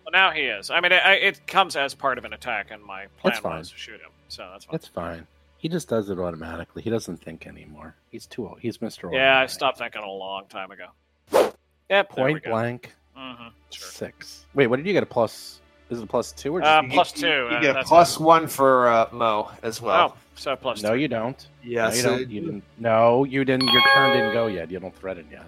[0.06, 0.70] Well, now he is.
[0.70, 3.72] I mean, it, it comes as part of an attack, and my plan That's was
[3.72, 4.12] to shoot him.
[4.28, 4.72] So that's fine.
[4.74, 5.28] That's fine.
[5.64, 6.82] He just does it automatically.
[6.82, 7.96] He doesn't think anymore.
[8.12, 8.58] He's too old.
[8.60, 9.08] He's Mister.
[9.08, 9.16] Old.
[9.16, 10.88] Yeah, I stopped thinking a long time ago.
[11.32, 11.56] Yep.
[11.90, 13.48] there we Point blank Mm-hmm.
[13.70, 13.88] Sure.
[13.88, 14.46] six.
[14.54, 15.04] Wait, what did you get?
[15.04, 15.62] A plus?
[15.90, 16.70] Is it a plus two or just?
[16.70, 17.28] Uh, You two.
[17.28, 20.16] You, uh, get a that's plus one for uh, Mo as well.
[20.18, 21.00] Oh, so plus no, two.
[21.00, 21.48] you don't.
[21.64, 22.30] Yeah, no, you don't.
[22.30, 22.64] You didn't.
[22.78, 23.70] No, you didn't.
[23.72, 24.70] Your turn didn't go yet.
[24.70, 25.46] You don't threaten yet.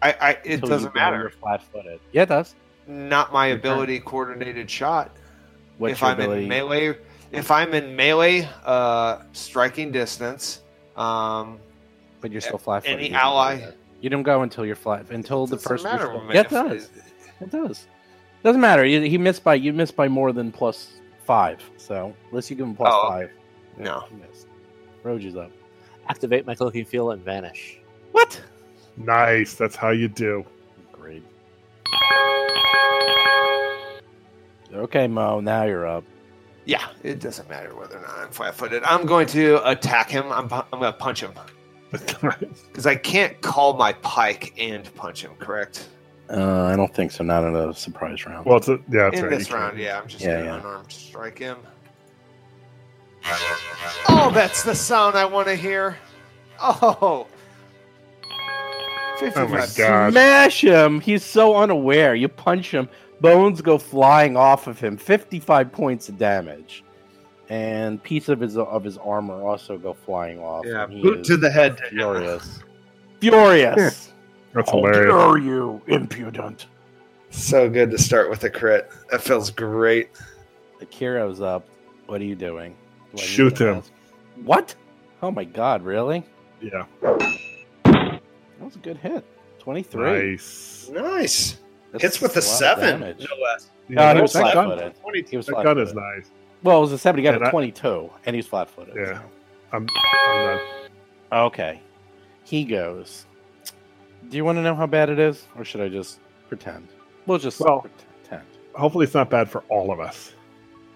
[0.00, 1.30] I, I it Until doesn't you go, You're matter.
[1.40, 2.00] flat-footed.
[2.12, 2.54] Yeah, it does.
[2.86, 3.72] Not my Your turn.
[3.72, 5.10] ability coordinated shot.
[5.78, 6.42] What's if your I'm ability?
[6.44, 6.96] in melee,
[7.32, 10.60] if I'm in melee, uh, striking distance,
[10.96, 11.58] um,
[12.20, 12.98] but you're still flat-footed.
[12.98, 15.06] any You don't go ally- You don't go until you're flat.
[15.10, 15.90] Until the doesn't person.
[15.90, 16.12] matter.
[16.12, 16.90] you're Yeah, it does.
[17.40, 17.86] It does.
[18.42, 18.84] Doesn't matter.
[18.84, 21.60] He missed by you missed by more than plus five.
[21.76, 23.08] So unless you give him plus Oh.
[23.08, 23.30] five,
[23.76, 24.46] No, he missed.
[25.02, 25.50] Roji's up.
[26.08, 27.80] Activate my cloaking field and vanish.
[28.12, 28.40] What?
[28.96, 29.54] Nice.
[29.54, 30.44] That's how you do.
[30.92, 31.22] Great.
[34.72, 35.40] Okay, Mo.
[35.40, 36.04] Now you're up.
[36.66, 38.82] Yeah, it doesn't matter whether or not I'm flat-footed.
[38.84, 40.30] I'm going to attack him.
[40.30, 41.32] I'm, pu- I'm going to punch him
[41.92, 45.32] because I can't call my pike and punch him.
[45.38, 45.88] Correct?
[46.28, 47.22] Uh, I don't think so.
[47.24, 48.44] Not in a surprise round.
[48.44, 49.30] well, it's a, yeah, that's in right.
[49.30, 49.62] this you can.
[49.62, 50.58] round, yeah, I'm just Yeah, going to yeah.
[50.58, 51.58] unarmed strike him.
[54.08, 55.96] Oh, that's the sound I want to hear.
[56.60, 57.26] Oh.
[59.18, 59.50] Oh 55.
[59.50, 60.12] my god.
[60.12, 61.00] Smash him!
[61.00, 62.14] He's so unaware.
[62.14, 62.88] You punch him,
[63.20, 64.96] bones go flying off of him.
[64.96, 66.84] Fifty-five points of damage,
[67.48, 70.64] and piece of his of his armor also go flying off.
[70.66, 71.78] Yeah, boot to the head.
[71.90, 72.60] Furious.
[73.20, 74.12] Furious.
[74.52, 75.12] That's How hilarious.
[75.14, 76.66] dare you, impudent!
[77.30, 78.90] So good to start with a crit.
[79.10, 80.10] That feels great.
[80.80, 81.66] Akiro's up.
[82.06, 82.74] What are you doing?
[83.14, 83.76] Do Shoot him.
[83.78, 83.92] ask?
[84.44, 84.74] What?
[85.22, 85.82] Oh my god!
[85.82, 86.24] Really?
[86.60, 86.84] Yeah.
[87.02, 88.20] That
[88.60, 89.24] was a good hit.
[89.58, 90.30] Twenty-three.
[90.30, 90.90] Nice.
[90.92, 91.58] Nice.
[91.92, 93.00] That's Hits with a a seven.
[93.00, 93.18] damage.
[93.20, 93.70] No less.
[93.88, 95.28] Yeah, he was that, gun, flat-footed.
[95.28, 96.30] He was that gun is nice.
[96.62, 97.18] Well, it was a seven.
[97.18, 98.94] He got And a I- twenty-two, and he's flat-footed.
[98.96, 99.18] Yeah.
[99.18, 99.24] so.
[99.72, 99.86] I'm,
[100.24, 100.60] I'm.
[101.32, 101.80] Okay.
[102.44, 103.26] He goes.
[104.28, 106.18] Do you want to know how bad it is, or should I just
[106.48, 106.88] pretend?
[107.26, 107.86] We'll just Well-
[108.22, 108.46] pretend.
[108.74, 110.32] Hopefully, it's not bad for all of us.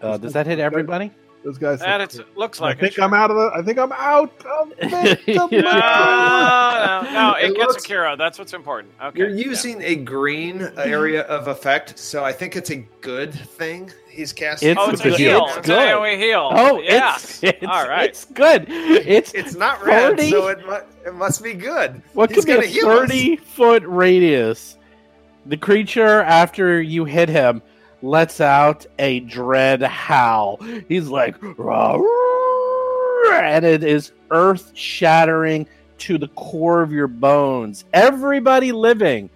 [0.03, 1.11] Uh, does that hit everybody?
[1.45, 1.81] Those guys.
[1.81, 2.77] And it's, it looks like.
[2.77, 2.99] I think.
[2.99, 3.51] I'm out of the.
[3.55, 5.19] I think I'm out of the.
[5.29, 8.15] No, no, no, it It gets looks- Akira.
[8.17, 8.93] That's what's important.
[9.03, 9.19] Okay.
[9.19, 9.45] You're yeah.
[9.47, 14.71] using a green area of effect, so I think it's a good thing he's casting.
[14.71, 15.47] It's Oh, it's It's a heal.
[15.47, 15.59] good.
[15.61, 16.51] It's an AoE heal.
[16.53, 17.15] Oh, yeah.
[17.17, 18.11] it's, it's All right.
[18.11, 18.67] It's good.
[18.69, 20.31] It's It's not red, 30?
[20.31, 22.03] so it, mu- it must be good.
[22.13, 22.99] what He's could be a heal us.
[23.09, 24.77] thirty-foot radius.
[25.47, 27.63] The creature, after you hit him,
[28.03, 30.59] lets out a dread howl.
[30.89, 35.67] He's like, "Rah, rah," and it is earth-shattering
[35.99, 37.85] to the core of your bones.
[37.93, 39.29] Everybody living,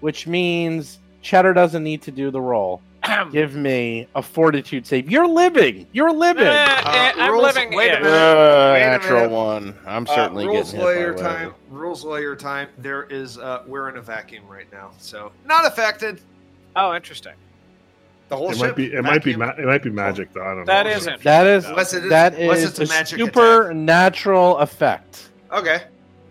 [0.00, 2.80] which means Cheddar doesn't need to do the roll.
[3.32, 5.10] Give me a fortitude save.
[5.10, 5.86] You're living.
[5.92, 6.46] You're living.
[6.46, 8.06] Eh, eh, I'm rules- living wait a minute.
[8.12, 9.30] Uh, Wait a natural minute.
[9.30, 9.74] one.
[9.86, 11.54] I'm Uh, certainly rules getting hit lawyer by time.
[11.70, 12.68] Rules lawyer time.
[12.78, 13.38] There is.
[13.38, 16.20] Uh, we're in a vacuum right now, so not affected.
[16.76, 17.32] Oh, interesting.
[18.30, 18.66] The whole It ship.
[18.68, 18.92] might be.
[18.94, 19.36] It might be.
[19.36, 20.42] Ma- it might be magic though.
[20.42, 20.92] I don't That know.
[20.92, 21.22] isn't.
[21.24, 23.34] That is Unless it is- that unless it's a a magic attack.
[23.34, 25.30] supernatural effect.
[25.52, 25.82] Okay.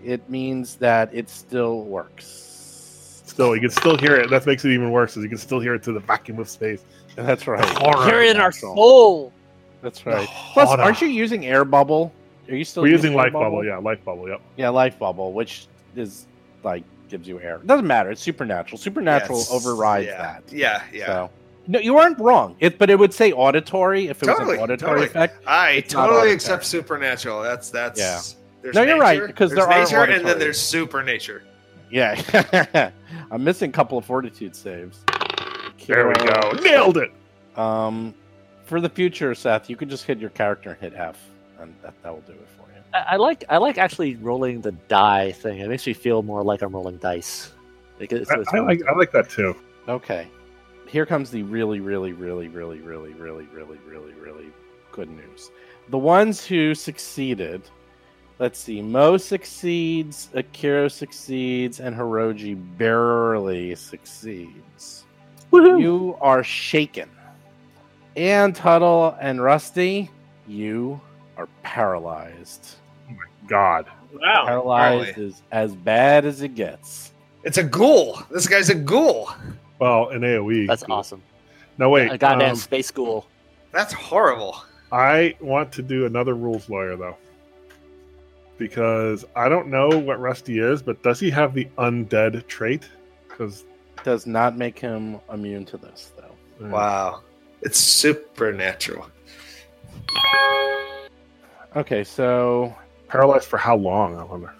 [0.03, 3.21] It means that it still works.
[3.25, 4.29] Still, you can still hear it.
[4.29, 5.17] That makes it even worse.
[5.17, 6.81] Is you can still hear it through the vacuum of space.
[7.17, 7.63] And that's right.
[7.79, 8.07] Horror.
[8.09, 8.75] You're in our Natural.
[8.75, 9.33] soul.
[9.81, 10.21] That's right.
[10.27, 12.13] The Plus, aren't you using air bubble?
[12.49, 13.63] Are you still We're using air life bubble.
[13.63, 14.27] Yeah, life bubble.
[14.27, 14.41] Yep.
[14.57, 16.27] Yeah, life bubble, which is
[16.63, 17.55] like gives you air.
[17.55, 18.09] It doesn't matter.
[18.11, 18.77] It's supernatural.
[18.77, 19.51] Supernatural Yes.
[19.51, 20.17] overrides yeah.
[20.21, 20.43] that.
[20.51, 20.81] Yeah.
[20.93, 21.05] Yeah.
[21.05, 21.29] So
[21.69, 22.55] no, you aren't wrong.
[22.59, 25.05] It, but it would say auditory if it Totally, was an auditory totally.
[25.05, 25.43] effect.
[25.45, 27.43] I totally accept supernatural.
[27.43, 27.99] That's that's.
[27.99, 28.19] Yeah.
[28.63, 31.43] There's No, you're right, because there's there are nature, and then there's super nature.
[31.91, 32.91] Yeah,
[33.31, 34.99] I'm missing a couple of fortitude saves.
[35.85, 36.51] There we go.
[36.61, 37.11] Nailed it.
[37.55, 38.15] Um,
[38.65, 41.17] for the future, Seth, you could just hit your character and hit F,
[41.59, 42.81] and that, that will do it for you.
[42.95, 45.59] I, I like I like actually rolling the die thing.
[45.59, 47.53] It makes me feel more like I'm rolling dice.
[47.99, 48.81] Like it's, I, I like.
[48.87, 49.55] I like that too.
[49.87, 50.27] Okay.
[50.89, 54.51] Here comes the really, really, really, really, really, really, really, really, really
[54.91, 55.51] good news.
[55.89, 57.61] The ones who succeeded,
[58.39, 65.05] let's see, Mo succeeds, Akira succeeds, and Hiroji barely succeeds.
[65.53, 67.09] You are shaken.
[68.15, 70.09] And Tuttle and Rusty,
[70.47, 70.99] you
[71.37, 72.77] are paralyzed.
[73.07, 73.85] Oh my god.
[74.11, 74.45] Wow.
[74.47, 77.13] Paralyzed is as bad as it gets.
[77.43, 78.23] It's a ghoul.
[78.31, 79.29] This guy's a ghoul.
[79.79, 80.67] Well, an AOE.
[80.67, 80.95] That's cool.
[80.95, 81.23] awesome.
[81.77, 82.11] No wait.
[82.11, 83.25] a goddamn um, space school.
[83.71, 84.63] That's horrible.
[84.91, 87.15] I want to do another rules lawyer though,
[88.57, 92.89] because I don't know what Rusty is, but does he have the undead trait?
[93.27, 93.65] Because
[94.03, 96.67] Does not make him immune to this, though.
[96.67, 97.21] Wow.
[97.61, 99.07] It's supernatural.
[101.75, 102.75] Okay, so
[103.07, 104.17] paralyzed for how long?
[104.17, 104.53] I wonder.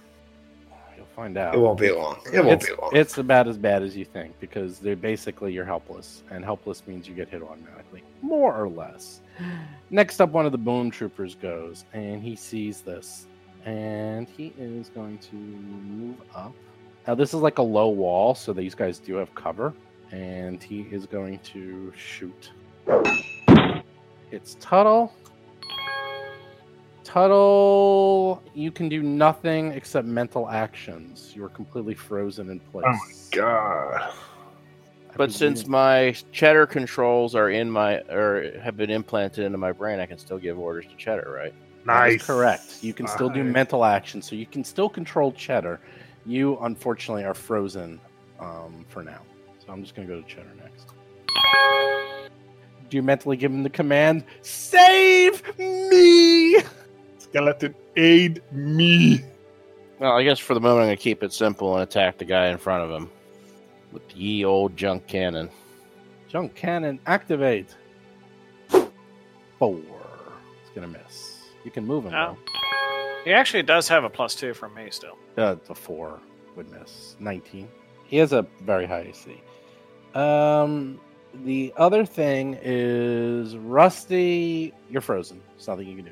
[1.19, 1.55] You'll find out.
[1.55, 2.19] It won't be long.
[2.31, 2.91] It won't it's, be long.
[2.93, 7.07] It's about as bad as you think because they're basically you're helpless, and helpless means
[7.07, 9.21] you get hit automatically, more or less.
[9.89, 13.27] Next up, one of the bone troopers goes, and he sees this,
[13.65, 16.53] and he is going to move up.
[17.07, 19.73] Now, this is like a low wall, so these guys do have cover,
[20.11, 22.51] and he is going to shoot.
[24.31, 25.11] It's Tuttle.
[27.09, 31.31] Tuttle, you can do nothing except mental actions.
[31.35, 32.85] You are completely frozen in place.
[32.87, 34.01] Oh my God.
[34.03, 39.57] I But since presume- my cheddar controls are in my or have been implanted into
[39.57, 41.51] my brain, I can still give orders to cheddar, right?
[41.87, 42.25] That is Nice.
[42.27, 42.83] correct.
[42.83, 45.79] You can still do mental actions, so you can still control Cheddar.
[46.27, 47.99] You unfortunately are frozen
[48.39, 49.21] um, for now.
[49.65, 50.89] So I'm just gonna go to Cheddar next.
[52.89, 56.57] Do you mentally give him the command, save me?
[57.29, 59.21] Skeleton, aid me.
[59.99, 62.47] Well, I guess for the moment I'm gonna keep it simple and attack the guy
[62.47, 63.09] in front of him
[63.91, 65.49] with the ye old junk cannon.
[66.29, 67.75] Junk cannon activate.
[69.57, 69.75] Four.
[70.61, 71.49] It's gonna miss.
[71.65, 72.35] You can move him Oh.
[72.45, 72.59] though.
[73.25, 75.17] He actually does have a plus two from me still.
[75.37, 76.19] Uh, it's a four
[76.55, 77.15] would miss.
[77.19, 77.67] Nineteen.
[78.05, 79.41] He has a very high AC.
[80.17, 80.99] Um,
[81.43, 84.73] the other thing is Rusty.
[84.89, 85.41] You're frozen.
[85.55, 86.11] There's nothing you can do.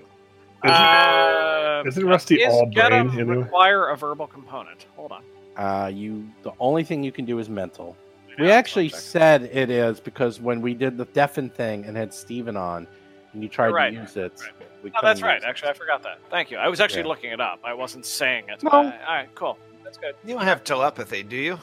[0.70, 3.36] Uh, isn't Rusty is all get brain him anyway?
[3.44, 4.86] require a verbal component?
[4.96, 5.24] Hold on.
[5.56, 6.28] Uh, you.
[6.44, 7.96] The only thing you can do is mental.
[8.40, 12.14] We Yeah, actually said it is because when we did the deafen thing and had
[12.14, 12.88] Stephen on,
[13.34, 14.32] and you tried Right, to use it.
[14.40, 14.52] right.
[14.84, 15.42] we Oh, that's right.
[15.42, 15.44] it.
[15.46, 16.20] Actually, I forgot that.
[16.30, 16.58] Thank you.
[16.58, 17.08] I was actually Yeah.
[17.08, 17.60] looking it up.
[17.64, 18.62] I wasn't saying it.
[18.62, 18.70] No.
[18.72, 19.58] All right, cool.
[19.84, 20.14] That's good.
[20.24, 21.58] You don't have telepathy, do you?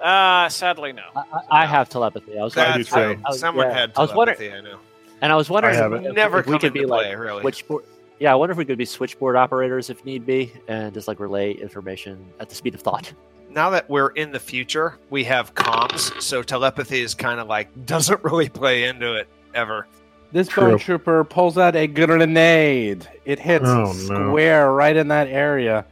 [0.00, 1.02] Uh, sadly, no.
[1.14, 2.38] I, I I have telepathy.
[2.38, 3.18] I was I do wondering.
[3.24, 3.72] I- I was- Someone yeah.
[3.74, 4.78] had I was wondering, telepathy, I know.
[5.20, 7.42] and I was wondering I if, if- Never if we could be play, like really.
[7.42, 7.84] switchboard.
[8.20, 11.18] Yeah, I wonder if we could be switchboard operators if need be, and just like
[11.18, 13.12] relay information at the speed of thought.
[13.48, 17.68] now that we're in the future, we have comms, so telepathy is kind of like
[17.86, 19.86] doesn't really play into it ever.
[20.32, 20.70] This True.
[20.70, 23.08] bone trooper pulls out a grenade.
[23.24, 24.28] It hits Oh, no.
[24.28, 25.84] square right in that area.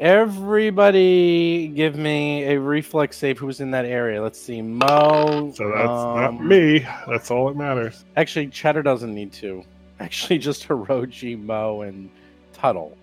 [0.00, 3.38] Everybody, give me a reflex save.
[3.38, 4.20] Who's in that area?
[4.22, 5.52] Let's see, Mo.
[5.54, 6.86] So that's not um, me.
[7.06, 8.04] That's all that matters.
[8.16, 9.62] Actually, Cheddar doesn't need to.
[10.00, 12.10] Actually, just Hiroji, Mo, and
[12.52, 12.96] Tuttle.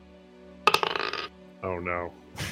[1.64, 2.12] Oh no.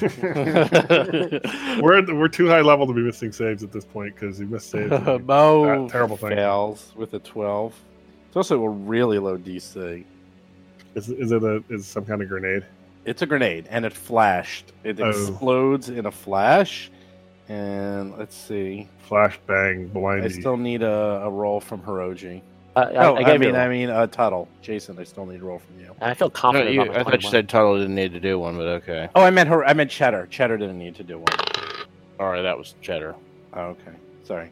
[1.82, 4.44] we're at, we're too high level to be missing saves at this point because he
[4.44, 4.90] missed saves.
[5.24, 6.30] Mo That terrible thing.
[6.30, 7.74] fails with a twelve.
[8.28, 10.04] It's also a really low DC.
[10.94, 12.64] Is, is it a is some kind of grenade?
[13.04, 14.72] It's a grenade, and it flashed.
[14.84, 15.08] It Oh.
[15.08, 16.90] explodes in a flash.
[17.48, 18.88] And let's see.
[19.08, 22.40] Flash bang I still need a, a roll from Hiroji.
[22.74, 23.54] I, I, oh, I I, gave mean.
[23.54, 24.48] I mean, uh, Tuttle.
[24.62, 25.94] Jason, I still need a roll from you.
[26.00, 26.70] I feel No, confident.
[26.74, 27.30] you, about my I thought you 21.
[27.30, 29.08] said Tuttle didn't need to do one, but okay.
[29.14, 29.64] Oh, I meant her.
[29.64, 30.26] I meant Cheddar.
[30.30, 31.26] Cheddar didn't need to do one.
[32.18, 33.14] All right, that was Cheddar.
[33.54, 33.92] Oh, okay,
[34.24, 34.50] sorry.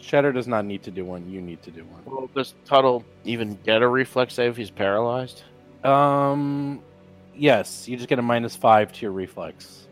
[0.00, 1.28] Cheddar does not need to do one.
[1.28, 2.02] You need to do one.
[2.04, 5.42] Well, does Tuttle even get a reflex save if he's paralyzed?
[5.82, 6.80] Um,
[7.34, 9.88] yes, you just get a minus five to your reflex.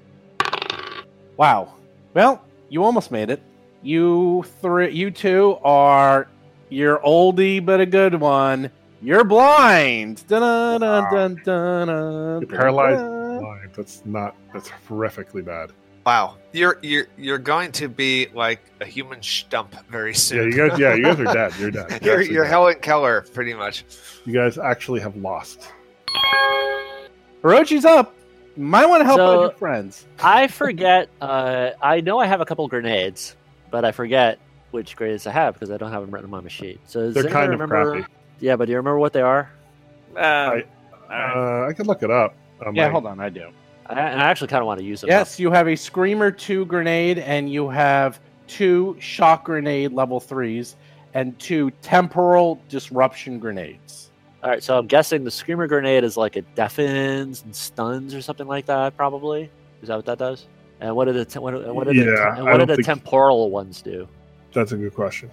[1.37, 1.75] Wow.
[2.15, 3.43] Well, you almost made it.
[3.83, 6.29] You three, you two are
[6.69, 8.71] you're oldie but a good one.
[9.03, 10.27] You're blind.
[10.29, 12.99] Dun, dun, dun, dun, dun, You're paralyzed.
[13.01, 13.39] dun.
[13.41, 13.71] Blind.
[13.75, 14.35] That's not.
[14.53, 15.73] That's horrifically bad.
[16.07, 20.39] Wow, you're you're you're going to be like a human stump very soon.
[20.39, 20.53] Yeah, soon.
[20.53, 20.79] you guys.
[20.79, 21.53] Yeah, you guys are dead.
[21.59, 22.03] You're dead.
[22.05, 22.51] you're actually you're dead.
[22.51, 23.85] Helen Keller, pretty much.
[24.27, 25.69] You guys actually have lost.
[27.43, 28.15] Hiroji's up.
[28.57, 30.07] Might want to help So- out your friends.
[30.21, 31.09] I forget.
[31.21, 33.35] Uh, I know I have a couple grenades,
[33.71, 34.39] but I forget
[34.75, 36.79] which grades I have because I don't have them written on my machine.
[36.85, 37.93] So does They're anyone kind of remember?
[38.03, 38.13] crappy.
[38.41, 39.49] Yeah, but do you remember what they are?
[40.17, 40.67] Uh, I- all right.
[41.09, 42.35] Uh, I could look it up.
[42.67, 43.49] Um, Yeah, I- hold on, I do.
[43.87, 45.11] I, and I actually kind of want to use them.
[45.11, 50.75] Yes, you have a Screamer 2 grenade, and you have two shock grenade level 3s,
[51.15, 54.11] and two temporal disruption grenades.
[54.43, 58.21] All right, so I'm guessing the screamer grenade is like it deafens and stuns or
[58.21, 58.95] something like that.
[58.97, 59.49] Probably
[59.81, 60.47] is that what that does?
[60.81, 62.83] And what do the te- what, do- what do the, Yeah, and what do the
[62.83, 64.07] temporal ones do?
[64.55, 65.31] That's a good question.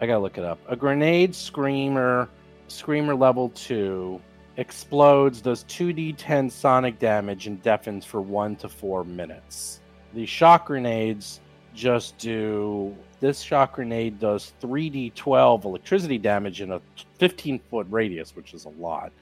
[0.00, 0.58] I gotta look it up.
[0.68, 2.28] A grenade Screamer,
[2.68, 4.20] Screamer level 2,
[4.56, 9.80] explodes, does 2d10 sonic damage, and deafens for 1 to 4 minutes.
[10.14, 11.40] The shock grenades
[11.74, 12.96] just do.
[13.20, 16.80] This shock grenade does 3d12 electricity damage in a
[17.18, 19.12] 15 foot radius, which is a lot,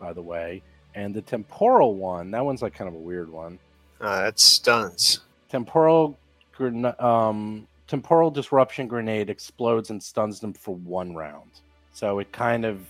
[0.00, 0.62] by the way.
[0.94, 3.58] And the temporal one, that one's like kind of a weird one.
[4.00, 5.20] Uh, that's stuns.
[5.48, 6.18] Temporal,
[6.52, 11.50] gren- um, temporal disruption grenade explodes and stuns them for one round.
[11.92, 12.80] So it kind of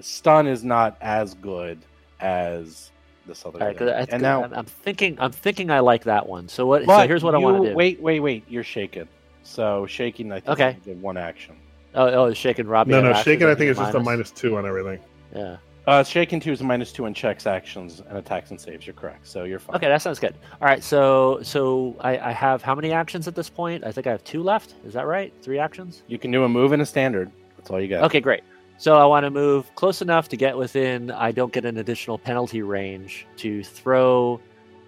[0.00, 1.78] stun is not as good
[2.18, 2.90] as
[3.26, 3.60] this other.
[3.60, 3.96] All right, 'cause grenade.
[3.96, 6.48] I, and and now, I'm, I'm thinking I'm thinking I like that one.
[6.48, 6.86] So what?
[6.86, 7.76] but so here's what I want to do.
[7.76, 8.44] Wait, wait, wait!
[8.48, 9.08] You're shaken.
[9.44, 10.76] So shaking, I think, Okay.
[10.84, 11.56] is one action.
[11.94, 12.90] Oh, oh, is shaking Robbie.
[12.90, 13.48] No, no, actions shaken.
[13.48, 14.98] I think he it's just a minus two on everything.
[15.34, 15.56] Yeah.
[15.88, 18.86] Uh, shaken two is a minus two on checks, actions, and attacks and saves.
[18.86, 19.26] You're correct.
[19.26, 19.76] So you're fine.
[19.76, 20.34] Okay, that sounds good.
[20.60, 23.82] All right, so so I, I have how many actions at this point?
[23.84, 24.74] I think I have two left.
[24.84, 25.32] Is that right?
[25.40, 26.02] Three actions.
[26.06, 27.32] You can do a move and a standard.
[27.56, 28.04] That's all you got.
[28.04, 28.42] Okay, great.
[28.76, 31.10] So I want to move close enough to get within.
[31.10, 34.42] I don't get an additional penalty range to throw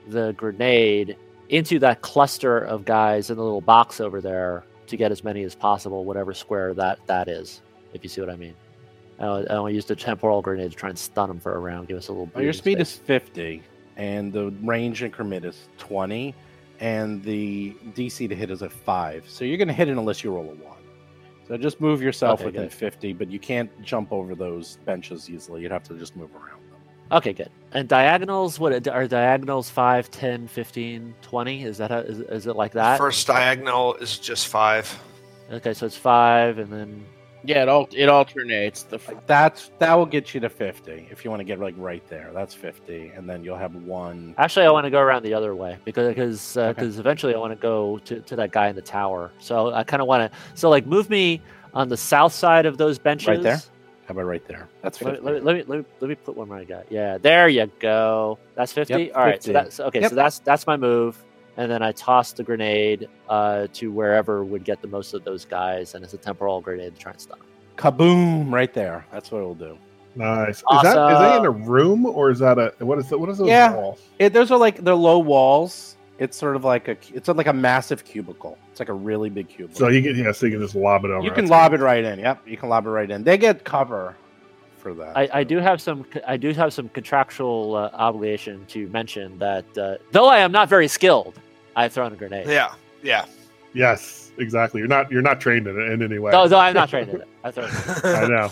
[0.06, 1.16] the grenade
[1.48, 5.44] into that cluster of guys in the little box over there to get as many
[5.44, 7.62] as possible, whatever square that that is.
[7.94, 8.54] If you see what I mean.
[9.20, 11.58] Uh, I want to use the temporal grenade to try and stun him for a
[11.58, 11.88] round.
[11.88, 12.30] Give us a little.
[12.34, 12.94] Well, your speed space.
[12.94, 13.62] is 50,
[13.96, 16.34] and the range increment is 20,
[16.80, 19.28] and the DC to hit is a 5.
[19.28, 20.76] So you're going to hit it unless you roll a 1.
[21.48, 22.72] So just move yourself Okay, within good.
[22.72, 25.62] 50, but you can't jump over those benches easily.
[25.62, 26.78] You'd have to just move around them.
[27.12, 27.50] Okay, good.
[27.72, 31.64] And diagonals, what are diagonals 5, 10, 15, 20?
[31.64, 32.98] Is that how, is, is it like that?
[32.98, 34.96] First diagonal is just five.
[35.50, 37.04] Okay, so it's 5 and then
[37.42, 38.82] Yeah, it al- it alternates.
[38.82, 41.58] The f- Like that's that will get you to fifty if you want to get
[41.58, 42.30] like right there.
[42.34, 44.34] That's fifty, and then you'll have one.
[44.36, 46.82] Actually, I want to go around the other way because because uh, Okay.
[46.82, 49.30] 'cause eventually I want to go to, to that guy in the tower.
[49.38, 50.38] So I kind of want to.
[50.54, 51.40] So like move me
[51.72, 53.28] on the south side of those benches.
[53.28, 53.60] Right there?
[54.06, 54.68] How about right there?
[54.82, 55.24] That's Let, fifty.
[55.24, 56.90] let, me, let me let me let me put one where I got.
[56.90, 58.38] Yeah, there you go.
[58.56, 59.04] That's fifty.
[59.04, 59.42] Yep, All right.
[59.42, 60.00] So that's okay.
[60.00, 60.10] Yep.
[60.10, 61.16] So that's that's my move,
[61.60, 65.44] and then I toss the grenade uh, to wherever would get the most of those
[65.44, 67.38] guys, and it's a temporal grenade to try and stun.
[67.38, 67.46] 'em.
[67.76, 68.52] Kaboom!
[68.52, 69.04] Right there.
[69.12, 69.76] That's what it'll do.
[70.16, 70.56] Nice.
[70.58, 73.18] Is that is that in a room or is that a what is that?
[73.18, 73.74] What is those Yeah.
[73.74, 74.00] walls?
[74.18, 75.96] It, those are like they're low walls.
[76.18, 78.58] It's sort of like a it's like a massive cubicle.
[78.70, 79.78] It's like a really big cubicle.
[79.78, 81.24] So you can yeah, so you can just lob it over.
[81.24, 81.80] you can That's lob good.
[81.80, 82.18] it right in.
[82.18, 83.22] Yep, you can lob it right in.
[83.22, 84.16] They get cover
[84.76, 85.16] for that.
[85.16, 89.64] I, I do have some I do have some contractual uh, obligation to mention that
[89.78, 91.38] uh, though I am not very skilled,
[91.76, 92.46] I've thrown a grenade.
[92.48, 93.26] Yeah, yeah.
[93.72, 94.80] Yes, exactly.
[94.80, 96.32] You're not you're not trained in it in any way.
[96.32, 97.28] Though, though I'm not trained in it.
[97.44, 97.68] I thrown.
[98.04, 98.50] I know.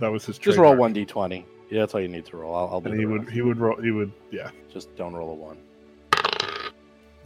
[0.00, 0.38] That was his.
[0.38, 1.46] Just roll one d twenty.
[1.70, 2.54] Yeah, that's all you need to roll.
[2.54, 3.32] I'll, I'll And the he would rest.
[3.32, 4.50] he would roll he would yeah.
[4.72, 5.56] just don't roll a one.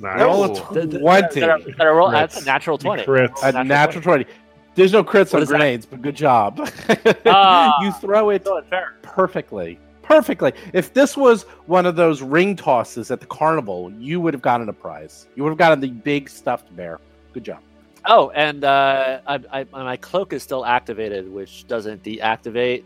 [0.01, 0.21] Nice.
[0.21, 0.75] Roll a Ooh.
[0.75, 1.41] The- the- twenty.
[1.41, 3.03] that are- that roll- that's a natural twenty.
[3.05, 3.43] crits.
[3.43, 4.27] A natural twenty.
[4.75, 5.57] There's no crits What on is that?
[5.57, 6.61] grenades, but good job.
[7.27, 7.83] Ah.
[7.83, 8.95] you throw it So unfair.
[9.03, 9.81] perfectly.
[10.09, 10.55] Perfectly.
[10.73, 14.67] If this was one of those ring tosses at the carnival, you would have gotten
[14.71, 15.27] a prize.
[15.37, 16.99] You would have gotten the big stuffed bear.
[17.35, 17.59] Good job.
[18.07, 22.85] Oh, and uh, I, I, my cloak is still activated, which doesn't deactivate.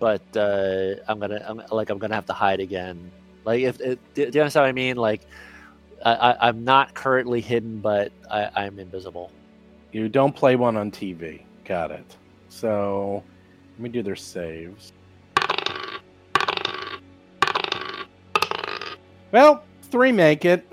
[0.00, 3.12] But uh, I'm gonna, I'm, like, I'm gonna have to hide again.
[3.44, 4.96] Like, if it, do, you understand what I mean?
[4.96, 5.20] Like,
[6.04, 9.30] I, I, I'm not currently hidden, but I, I'm invisible.
[9.92, 11.42] You don't play one on TV.
[11.64, 12.16] Got it.
[12.48, 13.22] So
[13.74, 14.92] let me do their saves.
[19.32, 20.66] Well, three make it.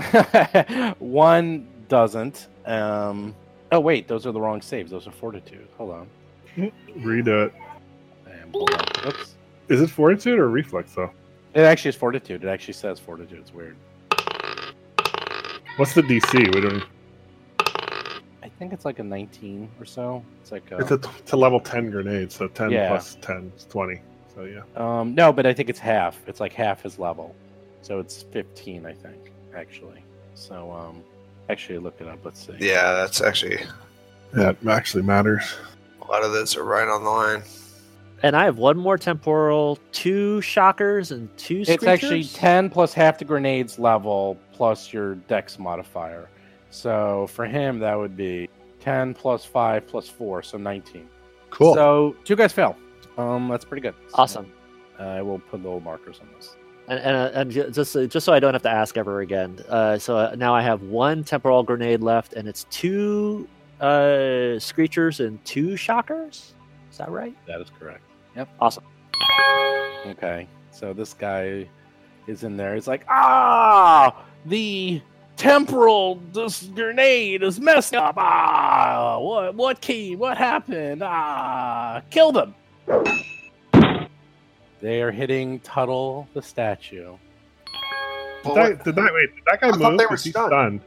[0.99, 2.47] one doesn't.
[2.65, 3.35] Um,
[3.71, 4.91] oh wait, those are the wrong saves.
[4.91, 5.67] Those are fortitude.
[5.77, 6.71] Hold on.
[6.97, 7.53] Read it.
[9.05, 9.35] Oops.
[9.69, 11.11] Is it fortitude or reflex though?
[11.53, 12.43] It actually is fortitude.
[12.43, 13.39] It actually says fortitude.
[13.39, 13.75] It's weird.
[15.77, 16.53] What's the DC?
[16.53, 16.83] We don't.
[18.43, 20.23] I think it's like a 19 or so.
[20.41, 22.89] It's like a, It's a, it's a level ten grenade, so ten Yeah.
[22.89, 23.99] plus ten is twenty.
[24.35, 24.61] So yeah.
[24.75, 26.19] Um, no, but I think it's half.
[26.27, 27.35] It's like half his level,
[27.83, 30.03] so it's fifteen, I think, actually.
[30.33, 31.03] So, um,
[31.49, 32.19] actually, look it up.
[32.25, 32.53] Let's see.
[32.59, 33.59] Yeah, that's actually
[34.33, 35.43] That actually matters.
[36.01, 37.43] a lot of those are right on the line.
[38.23, 41.63] And I have one more temporal, two shockers, and two.
[41.67, 46.29] it's actually ten plus half the grenades level plus your dex modifier.
[46.71, 51.07] So for him, that would be ten plus five plus four, so nineteen.
[51.49, 51.75] Cool.
[51.75, 52.75] So two guys fell.
[53.17, 53.93] Um, that's pretty good.
[54.07, 54.51] So, Awesome.
[54.97, 56.55] I will put little markers on this.
[56.87, 59.59] And, and, uh, and just so- just so I don't have to ask ever again.
[59.69, 63.47] Uh, so uh, now I have one temporal grenade left, and it's two
[63.79, 66.53] uh, screechers and two shockers.
[66.91, 67.35] Is that right?
[67.47, 68.03] That is correct.
[68.35, 68.49] Yep.
[68.59, 68.83] Awesome.
[70.05, 70.47] Okay.
[70.71, 71.67] So this guy
[72.27, 72.75] is in there.
[72.75, 75.01] It's like, ah, the
[75.37, 78.15] temporal this grenade is messed up.
[78.17, 80.15] Ah, what what key?
[80.15, 81.01] What happened?
[81.03, 82.55] Ah, killed him.
[84.83, 87.15] They are hitting Tuttle the statue.
[88.43, 89.33] Did that, did that wait?
[89.33, 89.97] Did that guy I thought move?
[89.97, 90.49] they were Is he stunned.
[90.49, 90.81] stunned?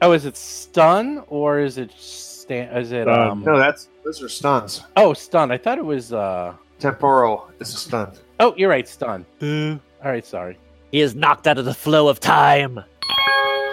[0.00, 2.74] Oh, is it stun or is it stand?
[2.78, 3.20] Is it Stun.
[3.28, 3.42] um?
[3.44, 4.82] No, that's those are stuns.
[4.96, 5.50] Oh, stun.
[5.50, 6.54] I thought it was uh.
[6.78, 8.12] Temporal is a stun.
[8.40, 8.88] Oh, you're right.
[8.88, 9.26] Stun.
[9.38, 9.78] Boo.
[10.02, 10.24] All right.
[10.24, 10.56] Sorry.
[10.90, 12.82] He is knocked out of the flow of time.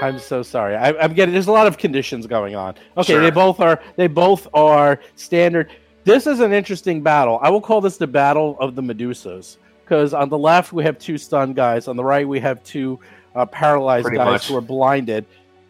[0.02, 0.76] I'm so sorry.
[0.76, 1.32] I, I'm getting.
[1.34, 2.76] There's a lot of conditions going on.
[2.98, 3.22] Okay, Sure.
[3.22, 3.82] they both are.
[3.96, 5.72] They both are standard.
[6.04, 7.40] This is an interesting battle.
[7.42, 9.56] I will call this the battle of the Medusas
[9.90, 11.88] because on the left we have two stunned guys.
[11.88, 13.00] On the right we have two
[13.36, 14.48] uh, paralyzed Pretty guys much.
[14.48, 15.26] who are blinded.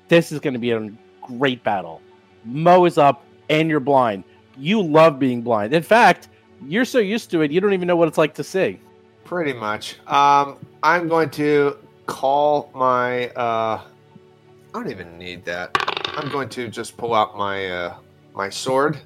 [0.10, 0.92] This is going to be a
[1.22, 2.02] great battle.
[2.44, 4.26] Mo is up, and you're blind.
[4.58, 5.74] You love being blind.
[5.74, 6.28] In fact,
[6.68, 8.80] you're so used to it, you don't even know what it's like to see.
[9.24, 9.96] Pretty much.
[10.08, 13.30] Um, I'm going to call my.
[13.30, 15.78] Uh, I don't even need that.
[16.18, 17.96] I'm going to just pull out my uh,
[18.34, 19.00] my sword,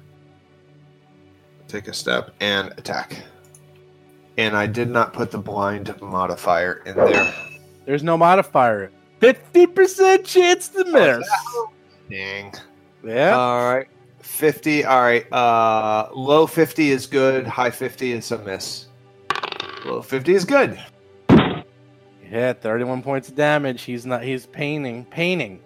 [1.68, 3.22] take a step, and attack.
[4.36, 7.34] And I did not put the blind modifier in there.
[7.84, 8.90] There's no modifier.
[9.20, 11.28] Fifty percent chance to miss.
[12.10, 12.52] Dang.
[13.04, 13.36] Yeah.
[13.36, 13.86] All right.
[14.20, 14.84] 50.
[14.84, 15.30] All right.
[15.32, 17.46] Uh, low 50 is good.
[17.46, 18.86] High 50 is a miss.
[19.84, 20.78] Low 50 is good.
[22.22, 23.82] hit 31 points of damage.
[23.82, 24.22] He's not.
[24.24, 25.04] He's painting.
[25.06, 25.60] Painting.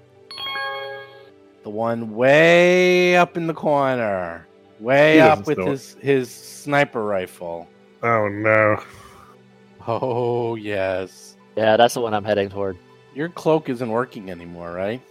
[1.62, 4.46] The one way up in the corner,
[4.80, 7.68] way up with still- his his sniper rifle.
[8.02, 8.82] Oh no.
[9.86, 11.36] Oh yes.
[11.56, 12.76] Yeah, that's the one I'm heading toward.
[13.14, 15.02] Your cloak isn't working anymore, right?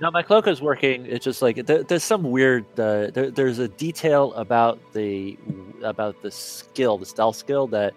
[0.00, 1.06] No, my cloak is working.
[1.06, 2.64] It's just like there, there's some weird.
[2.78, 5.38] Uh, there, there's a detail about the
[5.84, 7.94] about the skill, the stealth skill, that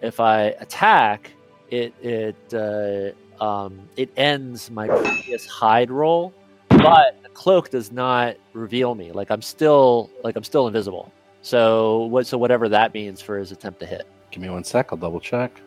[0.00, 1.30] if I attack,
[1.70, 6.34] it it uh, um, it ends my previous hide roll,
[6.68, 9.12] but the cloak does not reveal me.
[9.12, 11.12] Like I'm still like I'm still invisible.
[11.46, 12.26] So what?
[12.26, 14.04] So whatever that means for his attempt to hit.
[14.32, 14.88] Give me one sec.
[14.90, 15.60] I'll double check.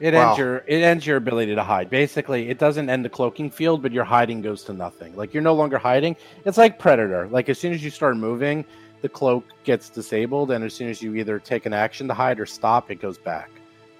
[0.00, 0.30] It Wow.
[0.30, 1.88] ends your it ends your ability to hide.
[1.88, 5.14] Basically, it doesn't end the cloaking field, but your hiding goes to nothing.
[5.14, 6.16] Like you're no longer hiding.
[6.44, 7.28] It's like Predator.
[7.28, 8.64] Like as soon as you start moving,
[9.00, 12.40] the cloak gets disabled, and as soon as you either take an action to hide
[12.40, 13.48] or stop, it goes back.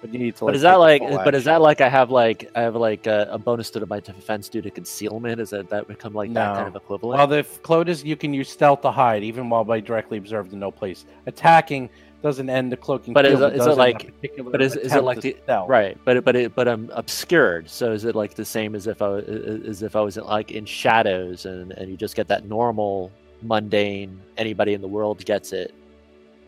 [0.01, 0.45] But you need to.
[0.45, 1.01] But is that like?
[1.01, 3.99] But is that like I have like I have like a, a bonus to my
[3.99, 5.41] defense due to concealment?
[5.41, 7.17] Is that that become like that kind of equivalent?
[7.17, 10.53] Well, the f- is you can use stealth to hide, even while by directly observed
[10.53, 11.05] in no place.
[11.25, 11.89] Attacking
[12.21, 13.13] doesn't end the cloaking.
[13.13, 14.13] But is is it does end a like-
[14.51, 15.69] but is- is it like the- stealth.
[15.69, 17.69] Right, but but it, but I'm obscured.
[17.69, 20.65] So is it like the same as if I as if I was like in
[20.65, 25.73] shadows and and you just get that normal mundane anybody in the world gets it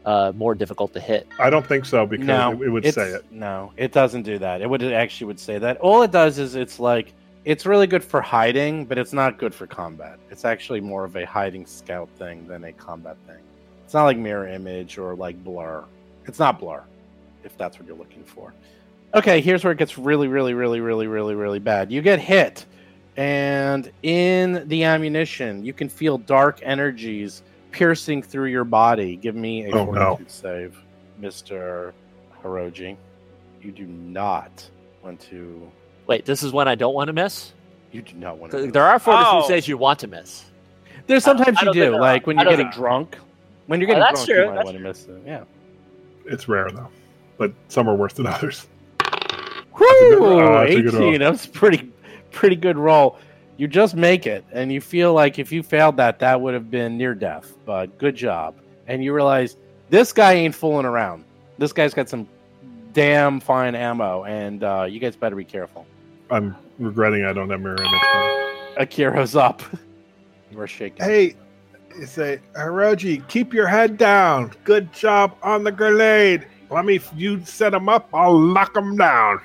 [0.06, 1.28] uh more difficult to hit.
[1.40, 3.26] I don't think so because no, it, it would say it.
[3.32, 4.62] No, it doesn't do that.
[4.62, 5.78] It would it actually would say that.
[5.78, 7.14] All it does is it's like
[7.46, 10.20] it's really good for hiding, but it's not good for combat.
[10.30, 13.40] It's actually more of a hiding scout thing than a combat thing.
[13.86, 15.84] It's not like mirror image or like blur.
[16.26, 16.84] It's not blur,
[17.44, 18.54] if that's what you're looking for.
[19.16, 21.92] Okay, here's where it gets really, really, really, really, really, really bad.
[21.92, 22.66] You get hit,
[23.18, 27.42] and in the ammunition, you can feel dark energies
[27.72, 29.16] piercing through your body.
[29.16, 29.92] Give me a Oh, no.
[30.16, 30.78] fortitude save,
[31.18, 31.94] Mister
[32.44, 32.96] Hiroji.
[33.62, 34.70] You do not
[35.04, 35.70] want to.
[36.08, 37.54] Wait, this is when I don't want to miss.
[37.92, 38.72] You do not want to.
[38.72, 39.48] There are fortitude Oh.
[39.48, 40.46] saves you want to miss.
[41.08, 43.18] There's sometimes I you don't think do, there like when you're getting think- drunk.
[43.68, 45.22] When you're Oh, getting that's drunk, true, you might that's want to miss it.
[45.26, 45.44] Yeah.
[46.26, 46.88] It's rare though,
[47.38, 48.68] but some are worse than others.
[49.80, 50.20] Woo!
[50.20, 50.40] roll.
[50.40, 51.10] Oh, that's a good roll.
[51.10, 51.20] 18.
[51.20, 51.92] That's pretty,
[52.32, 53.18] pretty good roll.
[53.60, 56.72] You just make it, and you feel like if you failed that, that would have
[56.72, 57.58] been near death.
[57.66, 58.56] But good job.
[58.88, 59.58] And you realize
[59.90, 61.26] this guy ain't fooling around.
[61.58, 62.26] This guy's got some
[62.94, 65.86] damn fine ammo, and uh, you guys better be careful.
[66.32, 68.78] I'm regretting I don't have mirror image.
[68.78, 69.62] Akira's up.
[70.54, 71.04] We're shaking.
[71.04, 71.36] Hey,
[71.98, 74.54] you say, Hiroji, keep your head down.
[74.64, 76.48] Good job on the grenade.
[76.70, 79.42] Let me, you set him up, I'll knock him down.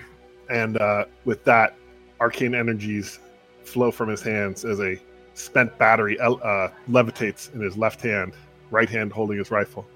[0.49, 1.75] And uh, with that,
[2.21, 3.19] arcane energies
[3.65, 4.99] flow from his hands as a
[5.35, 8.33] spent battery uh, levitates in his left hand,
[8.71, 9.87] right hand holding his rifle,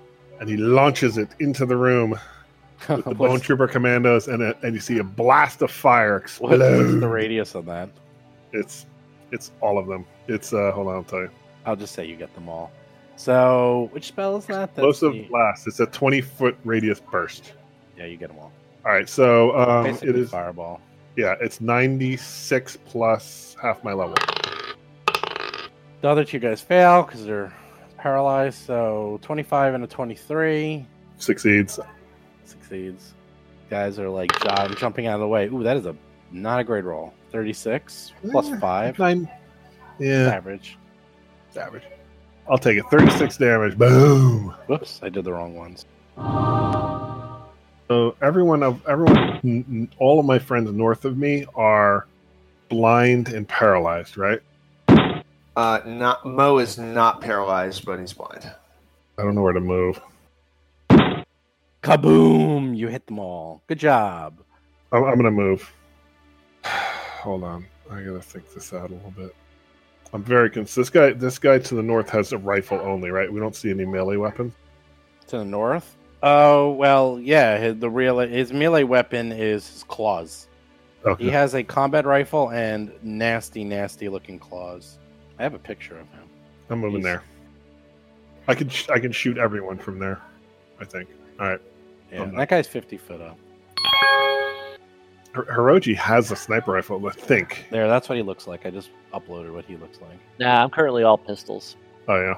[0.40, 2.18] and he launches it into the room
[2.88, 6.60] with the Bone Trooper commandos, and a, and you see a blast of fire explode.
[6.60, 7.88] what's the radius of that?
[8.52, 8.86] It's
[9.30, 10.06] it's all of them.
[10.26, 11.30] It's uh, hold on, I'll tell you.
[11.66, 12.70] I'll just say you get them all.
[13.16, 14.70] So, which spell is that?
[14.70, 15.66] Explosive the- blast.
[15.66, 17.52] It's a twenty foot radius burst.
[17.96, 18.52] Yeah, you get them all.
[18.84, 20.80] All right, so um, it is fireball.
[21.18, 24.14] Yeah, it's ninety six plus half my level.
[26.00, 27.52] The other two guys fail because they're
[27.96, 28.64] paralyzed.
[28.64, 30.86] So 25 and a 23
[31.18, 31.80] Succeeds.
[32.44, 33.14] succeeds.
[33.68, 35.46] Guys are like jog- jumping out of the way.
[35.48, 35.96] Ooh, that is a
[36.30, 37.12] not a great roll.
[37.32, 38.98] 36 plus Eh, 5.
[39.00, 39.28] Nine.
[39.98, 40.78] Yeah, Average.
[41.48, 41.82] it's average.
[42.48, 42.84] I'll take it.
[42.90, 43.76] Thirty six damage.
[43.76, 44.54] Boom.
[44.68, 45.84] Whoops, I did the wrong ones.
[47.88, 52.06] So everyone of everyone, n- n- all of my friends north of me are
[52.68, 54.40] blind and paralyzed, right?
[55.56, 58.50] Uh, not Mo is not paralyzed, but he's blind.
[59.18, 60.00] I don't know where to move.
[61.82, 62.76] Kaboom!
[62.76, 63.62] You hit them all.
[63.66, 64.36] Good job.
[64.92, 65.72] I'm, I'm gonna move.
[66.64, 69.34] Hold on, I gotta think this out a little bit.
[70.12, 71.12] I'm very cons- this guy.
[71.12, 73.32] This guy to the north has a rifle only, right?
[73.32, 74.52] We don't see any melee weapons.
[75.28, 75.96] To the north?
[76.22, 77.58] Oh, well, yeah.
[77.58, 80.48] His, the real his melee weapon is his claws.
[81.04, 81.24] Okay.
[81.24, 84.98] He has a combat rifle and nasty, nasty looking claws.
[85.38, 86.28] I have a picture of him.
[86.70, 87.22] I'm moving He's- there.
[88.48, 90.20] I can sh- I can shoot everyone from there.
[90.80, 91.08] I think.
[91.38, 91.60] All right.
[92.10, 93.38] Yeah, that guy's 50 foot up.
[95.34, 97.06] Hir- Hiroji has a sniper rifle.
[97.06, 97.66] I think.
[97.70, 98.64] There, that's what he looks like.
[98.64, 100.18] I just uploaded what he looks like.
[100.40, 101.76] Nah, I'm currently all pistols.
[102.08, 102.36] Oh yeah.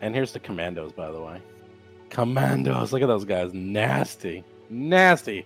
[0.00, 1.40] And here's the commandos, by the way.
[2.14, 3.52] Commandos, look at those guys.
[3.52, 4.44] Nasty.
[4.70, 5.44] Nasty.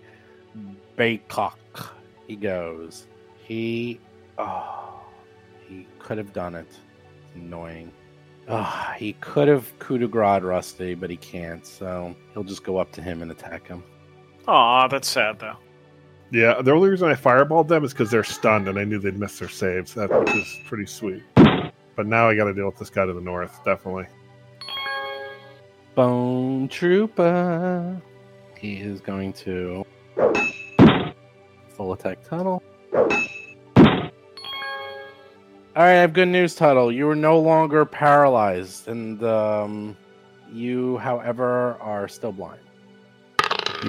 [0.95, 1.55] Baykok.
[2.27, 3.07] He goes.
[3.43, 3.99] He.
[4.37, 5.01] Oh.
[5.67, 6.67] He could have done it.
[7.25, 7.91] It's annoying.
[8.47, 12.77] Oh, he could have coup de grace Rusty, but he can't, so he'll just go
[12.77, 13.83] up to him and attack him.
[14.47, 15.57] Aw, that's sad though.
[16.29, 16.61] Yeah.
[16.61, 19.39] The only reason I fireballed them is because they're stunned and I knew they'd miss
[19.39, 19.95] their saves.
[19.95, 21.23] That which is pretty sweet.
[21.35, 23.59] But now I got to deal with this guy to the north.
[23.65, 24.05] Definitely.
[25.95, 28.01] Bone Trooper.
[28.57, 29.85] He is going to
[31.69, 32.61] full attack Tuttle.
[35.75, 36.91] All right, I have good news, Tuttle.
[36.91, 39.95] You are no longer paralyzed, and um,
[40.51, 42.59] you, however, are still blind.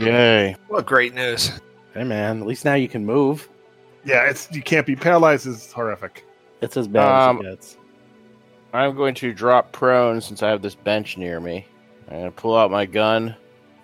[0.01, 0.55] Yay.
[0.69, 1.51] What great news.
[1.95, 3.49] Hey, man, at least now you can move.
[4.05, 5.47] Yeah, it's you can't be paralyzed.
[5.47, 6.25] is horrific.
[6.61, 7.77] It's as bad Um, as it gets.
[8.73, 11.67] I'm going to drop prone since I have this bench near me.
[12.11, 13.37] I'm going to pull out my gun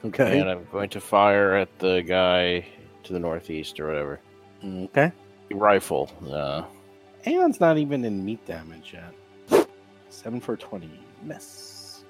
[0.04, 0.38] Okay.
[0.40, 2.66] and I'm going to fire at the guy
[3.04, 4.20] to the northeast or whatever.
[4.64, 5.12] Okay.
[5.52, 6.10] Rifle.
[6.28, 6.64] Uh,
[7.26, 9.68] Aeon's not even in meat damage yet.
[10.08, 10.90] Seven for twenty.
[11.22, 12.04] Miss.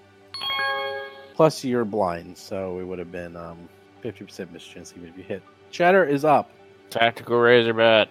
[1.34, 3.68] Plus you're blind, so it would have been um
[4.00, 5.42] fifty percent miss chance even if you hit.
[5.70, 6.50] Cheddar is up.
[6.90, 8.08] tactical razor bat.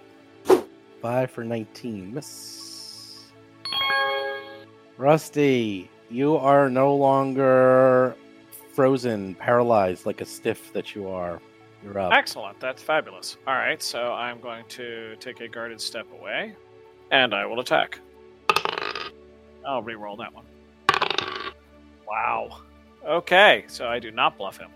[1.02, 2.14] Five for nineteen.
[2.14, 3.24] Miss.
[4.98, 8.16] Rusty, you are no longer
[8.74, 11.42] frozen, paralyzed like a stiff that you are.
[11.84, 12.14] You're up.
[12.14, 12.60] Excellent.
[12.60, 13.38] That's fabulous.
[13.46, 16.56] All right, so I'm going to take a guarded step away,
[17.12, 18.00] and I will attack.
[19.68, 20.46] I'll re-roll that one.
[22.08, 22.62] Wow.
[23.06, 24.70] Okay, so I do not bluff him.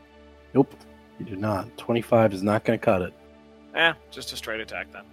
[0.54, 0.74] Nope.
[1.20, 1.78] You do not.
[1.78, 3.14] Twenty-five is not going to cut it.
[3.76, 5.04] Eh, just a straight attack then.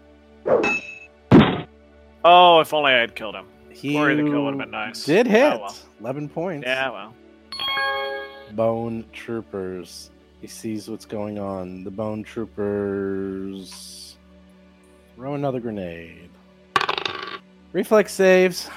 [2.25, 3.47] Oh, if only I had killed him.
[3.77, 5.05] He Glory to kill would have been nice.
[5.05, 5.53] Did hit.
[5.53, 5.77] Oh, well.
[6.01, 6.66] Eleven points.
[6.66, 7.14] Yeah, well.
[8.53, 10.11] Bone Troopers.
[10.41, 11.85] He sees what's going on.
[11.85, 14.16] The Bone Troopers
[15.14, 16.31] throw another grenade.
[17.74, 18.70] Reflex saves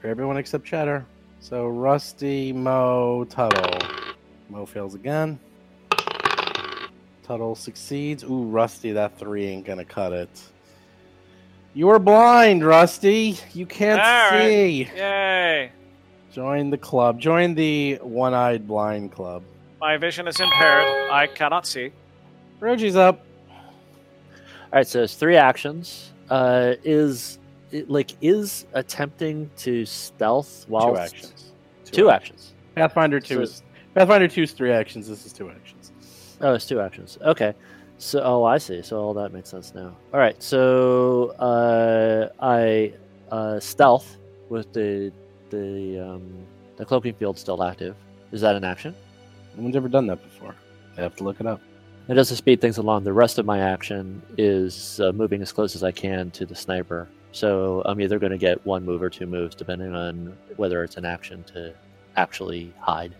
[0.00, 1.04] for everyone except Cheddar.
[1.40, 3.78] So Rusty, Mo, Tuttle.
[4.48, 5.38] Mo fails again.
[7.22, 8.24] Tuttle succeeds.
[8.24, 10.30] Ooh, Rusty, that three ain't gonna cut it.
[11.74, 13.36] You are blind, Rusty.
[13.52, 14.40] You can't All right.
[14.40, 14.88] see.
[14.96, 15.70] Yay!
[16.32, 17.20] Join the club.
[17.20, 19.42] Join the one-eyed blind club.
[19.80, 21.10] My vision is impaired.
[21.10, 21.92] I cannot see.
[22.60, 23.24] Roji's up.
[23.50, 26.12] All right, so it's three actions.
[26.28, 27.38] Uh, is
[27.72, 31.52] it, like is attempting to stealth while two actions.
[31.84, 32.52] Two actions.
[32.74, 33.62] Pathfinder two So- is
[33.94, 35.08] Pathfinder two is three actions.
[35.08, 35.90] This is two actions.
[36.40, 37.18] Oh, it's two actions.
[37.22, 37.54] Okay.
[38.00, 38.80] So, oh, I see.
[38.80, 39.94] So all that makes sense now.
[40.14, 40.42] All right.
[40.42, 42.94] So, uh, I
[43.30, 44.16] uh, stealth
[44.48, 45.12] with the
[45.50, 46.46] the um,
[46.76, 47.94] the cloaking field still active.
[48.32, 48.94] Is that an action?
[49.56, 50.54] No one's ever done that before.
[50.96, 51.60] I have to look it up.
[52.08, 53.04] It does to speed things along.
[53.04, 56.54] The rest of my action is uh, moving as close as I can to the
[56.54, 57.06] sniper.
[57.32, 60.96] So I'm either going to get one move or two moves, depending on whether it's
[60.96, 61.74] an action to
[62.16, 63.14] actually hide.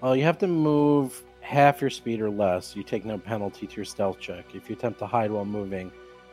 [0.00, 2.74] Well, you have to move half your speed or less.
[2.74, 4.54] You take no penalty to your stealth check.
[4.54, 5.92] If you attempt to hide while moving,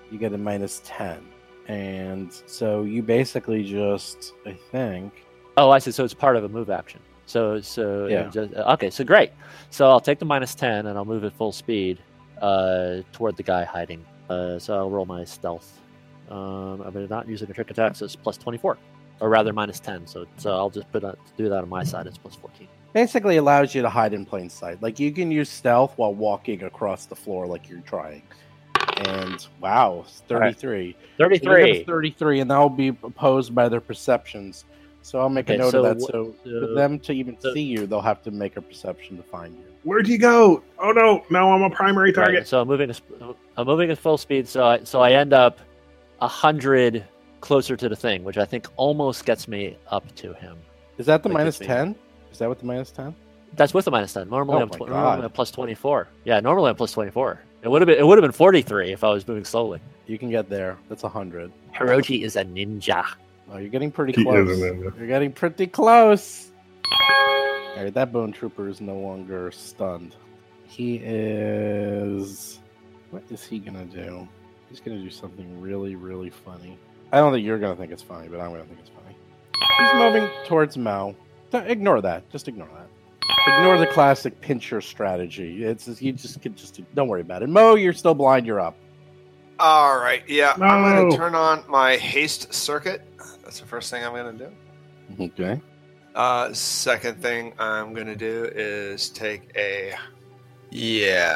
[0.10, 1.28] you get a minus ten.
[1.68, 5.12] And so you basically just, I think,
[5.58, 5.92] Oh, I see.
[5.92, 7.02] So it's part of a move action.
[7.26, 8.30] So, so Yeah.
[8.30, 8.90] just, okay.
[8.90, 9.32] So great.
[9.72, 12.00] So I'll take the minus ten and I'll move at full speed
[12.42, 14.06] uh, toward the guy hiding.
[14.30, 15.78] Uh, so I'll roll my stealth.
[16.30, 18.78] Um, I'm not using a trick attack, so it's plus twenty-four,
[19.20, 20.06] or rather minus ten.
[20.08, 22.06] So, so I'll just put that, do that on my side.
[22.08, 22.68] It's plus fourteen.
[22.94, 24.82] Basically allows you to hide in plain sight.
[24.82, 28.24] Like you can use stealth while walking across the floor like you're trying.
[29.06, 30.96] And wow, it's 33.
[31.18, 31.84] So you get a Thirty-three.
[31.86, 34.66] 33, and that will be opposed by their perceptions.
[35.02, 36.04] So I'll make a note so of that.
[36.06, 39.16] wh- So, for them to even so- see you, they'll have to make a perception
[39.18, 39.64] to find you.
[39.84, 40.62] Where'd you go?
[40.78, 41.24] Oh no!
[41.30, 42.48] Now I'm a primary Right, target.
[42.48, 42.90] so I'm moving.
[42.90, 43.02] as-
[43.56, 44.46] I'm moving at full speed.
[44.48, 45.60] So I so I end up
[46.20, 47.06] a hundred
[47.40, 50.58] closer to the thing, which I think almost gets me up to him.
[50.98, 51.68] Is that the Like minus it's me.
[51.68, 51.96] 10?
[52.32, 53.16] Is that what the minus 10?
[53.56, 54.30] That's with the minus ten.
[54.30, 56.08] Normally, Oh I'm, tw- normally I'm plus twenty four.
[56.24, 57.42] Yeah, normally I'm plus twenty four.
[57.64, 59.80] It would have been it would have been forty three if I was moving slowly.
[60.06, 60.78] You can get there.
[60.88, 61.52] That's 100.
[61.76, 63.04] Hiroji is a ninja.
[63.52, 64.48] Oh, you're getting pretty He close.
[64.50, 64.98] is a ninja.
[65.00, 66.52] You're getting pretty close.
[66.92, 70.16] All right, that bone trooper is no longer stunned.
[70.68, 72.60] He is.
[73.12, 74.28] What is he gonna do?
[74.70, 76.78] He's gonna do something really, really funny.
[77.12, 79.16] I don't think you're gonna think it's funny, but I'm gonna think it's funny.
[79.80, 81.16] He's moving towards Mao.
[81.52, 82.30] Don't- Ignore that.
[82.30, 82.88] Just ignore that.
[83.60, 85.64] Ignore the classic pincher strategy.
[85.64, 87.50] It's you just can just don't worry about it.
[87.50, 88.46] Mo, you're still blind.
[88.46, 88.76] You're up.
[89.60, 93.02] All right, yeah, I'm going to turn on my haste circuit.
[93.44, 95.24] That's the first thing I'm going to do.
[95.26, 95.62] Okay.
[96.16, 99.94] Uh, second thing I'm gonna do is take a.
[100.72, 101.36] Yeah,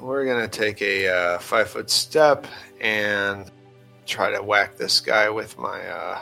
[0.00, 2.46] we're gonna take a uh, five foot step
[2.80, 3.50] and
[4.06, 6.18] try to whack this guy with my uh,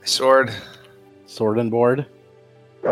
[0.00, 0.52] my sword.
[1.30, 2.06] Sword and board.
[2.82, 2.86] Yay!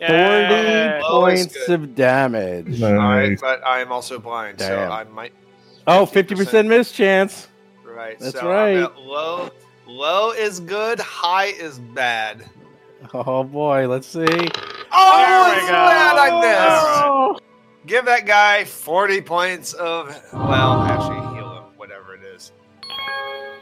[0.00, 1.70] Forty Oh, it's points good.
[1.80, 2.82] of damage.
[2.82, 3.40] All right, Nice.
[3.40, 5.32] but I'm also blind, so I might.
[5.86, 7.46] Oh, 50% miss chance.
[7.84, 8.78] Right, That's so right.
[8.78, 9.50] I'm at low,
[9.86, 12.44] low is good, high is bad.
[13.14, 14.20] Oh boy, let's see.
[14.24, 15.72] Oh, There we it's go.
[15.72, 17.04] bad I oh, missed.
[17.04, 17.40] All
[17.86, 22.52] Give that guy 40 points of, well, actually heal him, whatever it is.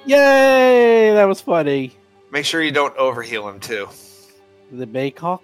[0.06, 1.12] Yay!
[1.14, 1.96] That was funny.
[2.30, 3.88] Make sure you don't overheal him too.
[4.72, 5.40] The Baykok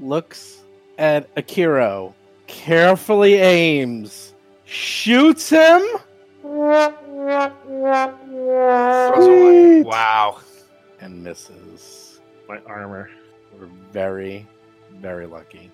[0.00, 0.62] looks
[0.98, 2.14] at Akiro,
[2.46, 5.82] carefully aims, shoots him.
[9.84, 10.40] Wow.
[11.00, 12.20] and misses.
[12.48, 13.10] My armor.
[13.58, 14.46] We're very,
[14.92, 15.70] very lucky.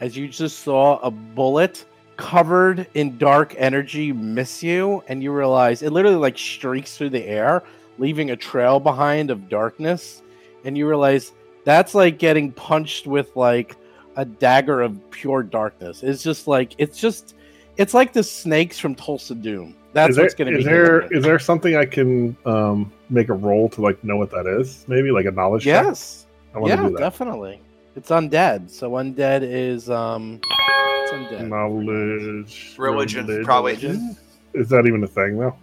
[0.00, 1.84] As you just saw a bullet
[2.16, 7.24] covered in dark energy miss you, and you realize it literally like streaks through the
[7.24, 7.62] air,
[7.98, 10.22] leaving a trail behind of darkness.
[10.64, 11.32] And you realize
[11.64, 13.76] that's like getting punched with like
[14.16, 16.02] a dagger of pure darkness.
[16.02, 17.34] It's just like it's just
[17.76, 19.74] it's like the snakes from Thulsa Doom.
[19.92, 20.60] That's is there, what's going to be.
[20.60, 24.30] is there hitting there something I can um, make a roll to like know what
[24.32, 24.84] that is?
[24.88, 25.84] Maybe like a knowledge check?
[25.84, 26.26] Yes.
[26.54, 26.98] I want to Yeah, do that.
[27.00, 27.60] definitely.
[27.96, 28.70] It's undead.
[28.70, 31.48] So undead is um it's undead.
[31.48, 32.74] Knowledge.
[32.78, 33.72] Religion, probably.
[33.72, 34.16] religion?
[34.52, 35.54] Is that even a thing though?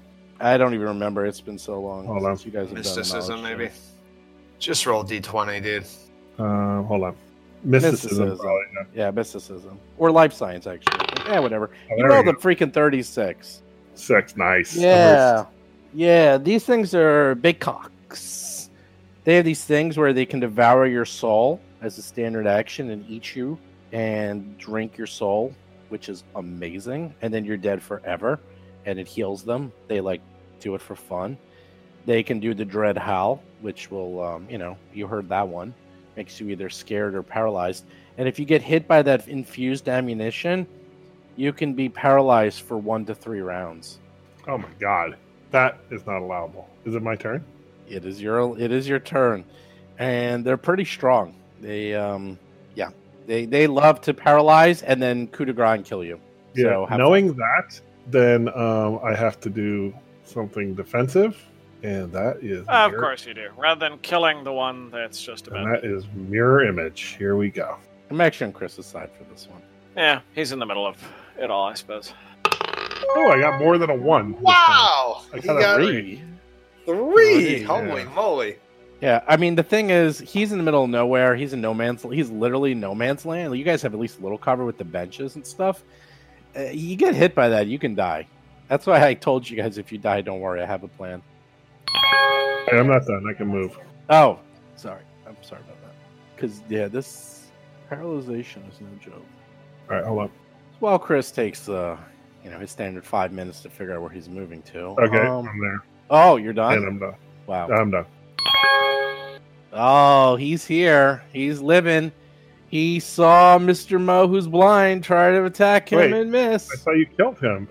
[0.42, 1.26] I don't even remember.
[1.26, 2.38] It's been so long Hold on.
[2.44, 3.70] you guys have Mysticism, done a knowledge maybe.
[3.70, 3.80] check.
[4.60, 5.86] Just roll d20, dude.
[6.40, 7.16] Um, hold on.
[7.64, 8.38] Mysticism, Mysticism.
[8.38, 8.64] probably.
[8.74, 9.06] Yeah.
[9.06, 10.98] Yeah, mysticism or life science actually.
[11.28, 11.70] Yeah, whatever.
[11.92, 13.62] Oh, You there rolled we a freaking thirty-six.
[13.94, 14.76] Six, nice.
[14.76, 15.46] Yeah,
[15.94, 16.38] yeah.
[16.38, 18.70] These things are Baykoks.
[19.24, 23.08] They have these things where they can devour your soul as a standard action and
[23.08, 23.60] eat you
[23.92, 25.54] and drink your soul,
[25.90, 27.14] which is amazing.
[27.22, 28.40] And then you're dead forever,
[28.88, 29.72] and it heals them.
[29.88, 30.22] They like
[30.62, 31.38] do it for fun.
[32.06, 35.74] They can do the dread howl, which will, um, you know, you heard that one,
[36.16, 37.86] makes you either scared or paralyzed.
[38.18, 40.68] And if you get hit by that infused ammunition,
[41.36, 44.00] you can be paralyzed for one to three rounds.
[44.48, 45.18] Oh my god,
[45.52, 46.70] that is not allowable.
[46.86, 47.44] Is it my turn?
[47.88, 49.46] It is your it is your turn,
[50.00, 51.36] and they're pretty strong.
[51.60, 52.40] They um
[52.76, 52.90] yeah
[53.28, 56.20] they they love to paralyze and then coup de grace and kill you.
[56.56, 56.86] Yeah.
[56.90, 59.94] So Knowing that, then um, I have to do
[60.32, 61.38] something defensive,
[61.84, 63.50] and that is Of course you do.
[63.58, 67.16] Rather than killing the one that's just and that is mirror image.
[67.18, 67.78] Here we go.
[68.10, 69.62] I'm actually on Chris's side for this one.
[69.96, 70.98] Yeah, he's in the middle of
[71.38, 72.14] it all, I suppose.
[72.46, 74.40] Oh, I got more than a one.
[74.42, 75.24] Wow!
[75.34, 76.22] I He got a Three.
[76.22, 76.24] three.
[76.86, 78.14] Three, Holy yeah.
[78.16, 78.58] moly!
[79.02, 81.36] Yeah, I mean the thing is, he's in the middle of nowhere.
[81.36, 82.04] He's in no man's.
[82.04, 83.58] He's literally no man's land.
[83.58, 85.84] You guys have at least a little cover with the benches and stuff.
[86.56, 88.28] Uh, you get hit by that, you can die.
[88.72, 91.22] That's why I told you guys if you die, don't worry, I have a plan.
[92.70, 93.28] Hey, I'm not done.
[93.30, 93.78] I can move.
[94.10, 94.40] Oh,
[94.78, 95.02] sorry.
[95.28, 95.94] I'm sorry about that.
[96.34, 97.48] Because yeah, this
[97.92, 99.26] paralyzation is no joke.
[99.90, 100.32] All right, hold up.
[100.80, 101.98] While Chris takes uh,
[102.46, 104.80] you know, his standard five minutes to figure out where he's moving to.
[105.02, 106.76] Okay, Um, I'm there, oh, you're done?
[106.76, 106.88] and.
[106.88, 107.16] I'm done.
[107.48, 107.68] Wow.
[107.68, 108.06] I'm done.
[109.74, 111.22] Oh, he's here.
[111.34, 112.14] He's living.
[112.70, 114.00] He saw Mr.
[114.00, 116.72] Mo, who's blind, try to attack him Wait, and miss.
[116.72, 117.68] I saw you killed him.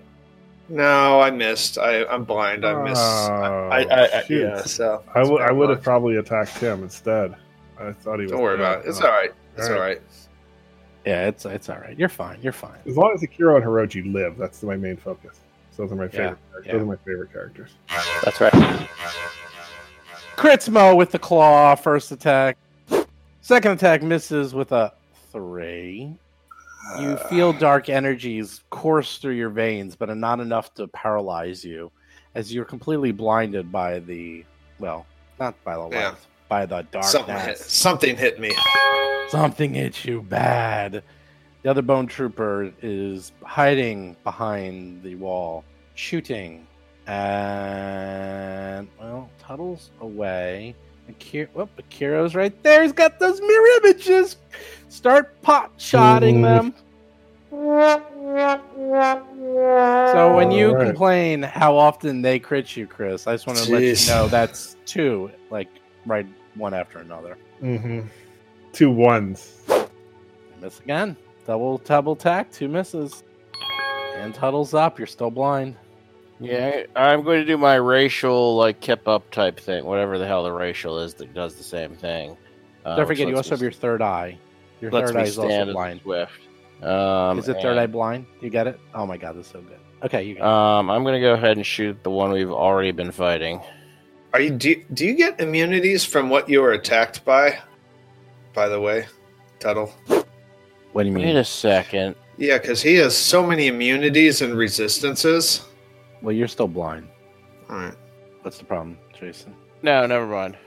[0.71, 1.77] No, I missed.
[1.77, 2.65] I, I'm blind.
[2.65, 3.01] I missed.
[3.01, 4.41] Oh, I, I, I, shoot.
[4.41, 5.41] yeah, so I would.
[5.41, 7.35] I would have probably attacked him instead.
[7.79, 8.31] I thought he was.
[8.31, 8.63] Don't worry dead.
[8.63, 8.89] about it.
[8.89, 9.05] It's Oh.
[9.07, 9.31] all right.
[9.57, 9.97] It's All all right.
[9.97, 10.01] right.
[11.05, 11.97] Yeah, it's it's all right.
[11.99, 12.39] You're fine.
[12.41, 12.77] You're fine.
[12.85, 15.39] As long as Akiro and Hiroji live, that's my main focus.
[15.77, 16.37] Those are my favorite.
[16.65, 16.73] yeah.
[16.73, 17.71] Those are my favorite characters.
[18.23, 18.53] That's right.
[20.37, 22.57] Crits Mo with the claw, first attack.
[23.41, 24.93] Second attack misses with a
[25.31, 26.13] three.
[26.99, 31.91] You feel dark energies course through your veins, but are not enough to paralyze you,
[32.35, 34.43] as you're completely blinded by the
[34.79, 35.05] well,
[35.39, 36.15] not by the light, Yeah.
[36.49, 37.65] by the Something hit, darkness.
[37.71, 38.51] something hit me.
[39.29, 41.03] Something hit you bad.
[41.63, 45.63] The other bone trooper is hiding behind the wall,
[45.93, 46.65] shooting.
[47.07, 50.75] And, well, Tuttle's away.
[51.11, 52.83] Akira, oh, Akiro's right there.
[52.83, 54.37] He's got those mirror images.
[54.89, 56.41] Start pot shotting Ooh.
[56.41, 56.73] them.
[60.13, 60.87] So when you Alright.
[60.87, 64.77] complain how often they crit you, Chris, I just want to let you know that's
[64.85, 65.67] two, like
[66.05, 67.37] right one after another.
[67.61, 68.07] Mm-hmm.
[68.73, 69.61] Two ones.
[70.61, 71.17] Miss again.
[71.45, 73.23] Double double tack, two misses.
[74.15, 74.97] And Tuttle's up.
[74.99, 75.75] You're still blind.
[76.41, 80.43] Yeah, I'm going to do my racial like kip up type thing, whatever the hell
[80.43, 82.35] the racial is that does the same thing.
[82.83, 84.39] Uh, Don't forget, you lets also have your third eye.
[84.81, 86.01] Your third eye is also stand blind.
[86.01, 86.31] Swift.
[86.81, 88.25] Um, is it third eye blind?
[88.41, 88.79] You got it?
[88.95, 89.77] Oh my god, that's so good.
[90.03, 90.47] Okay, you got
[90.79, 93.61] Um, I'm going to go ahead and shoot the one we've already been fighting.
[94.33, 97.59] Are you do, do you get immunities from what you were attacked by?
[98.53, 99.05] By the way,
[99.59, 99.93] Tuttle.
[100.93, 101.27] What do you mean?
[101.27, 102.15] Wait a second.
[102.37, 105.67] Yeah, because he has so many immunities and resistances.
[106.21, 107.07] Well, you're still blind.
[107.69, 107.95] All right.
[108.41, 109.55] What's the problem, Jason?
[109.81, 110.57] No, never mind.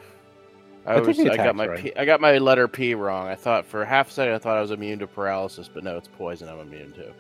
[0.86, 1.80] I, I was, I got my right.
[1.80, 3.26] P, I got my letter P wrong.
[3.26, 5.96] I thought for half a second I thought I was immune to paralysis, but no,
[5.96, 7.14] it's poison I'm immune to.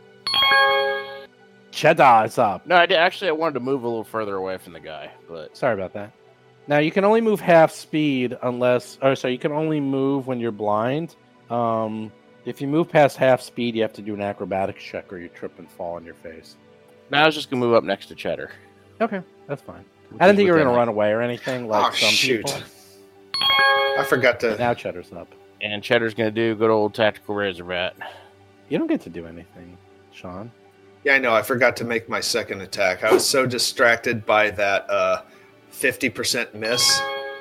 [1.70, 2.66] Cheddar is up.
[2.66, 3.28] No, I did actually.
[3.28, 6.12] I wanted to move a little further away from the guy, but Sorry about that.
[6.66, 10.40] Now you can only move half speed unless, or sorry, you can only move when
[10.40, 11.16] you're blind.
[11.50, 12.12] Um,
[12.44, 15.28] if you move past half speed, you have to do an acrobatics check, or you
[15.28, 16.56] trip and fall on your face.
[17.10, 18.50] Now I was just gonna move up next to Cheddar.
[19.00, 19.84] Okay, that's fine.
[20.10, 22.10] which I didn't think you were gonna like- run away or anything like Oh, some
[22.10, 22.44] shoot.
[22.46, 22.62] people.
[23.98, 24.58] I forgot But to.
[24.58, 25.28] now Cheddar's up.
[25.60, 27.92] And Cheddar's gonna do good old tactical razorbat.
[28.68, 29.76] You don't get to do anything,
[30.12, 30.50] Sean.
[31.04, 31.34] Yeah, I know.
[31.34, 33.04] I forgot to make my second attack.
[33.04, 35.22] I was so distracted by that uh,
[35.70, 37.00] 50% miss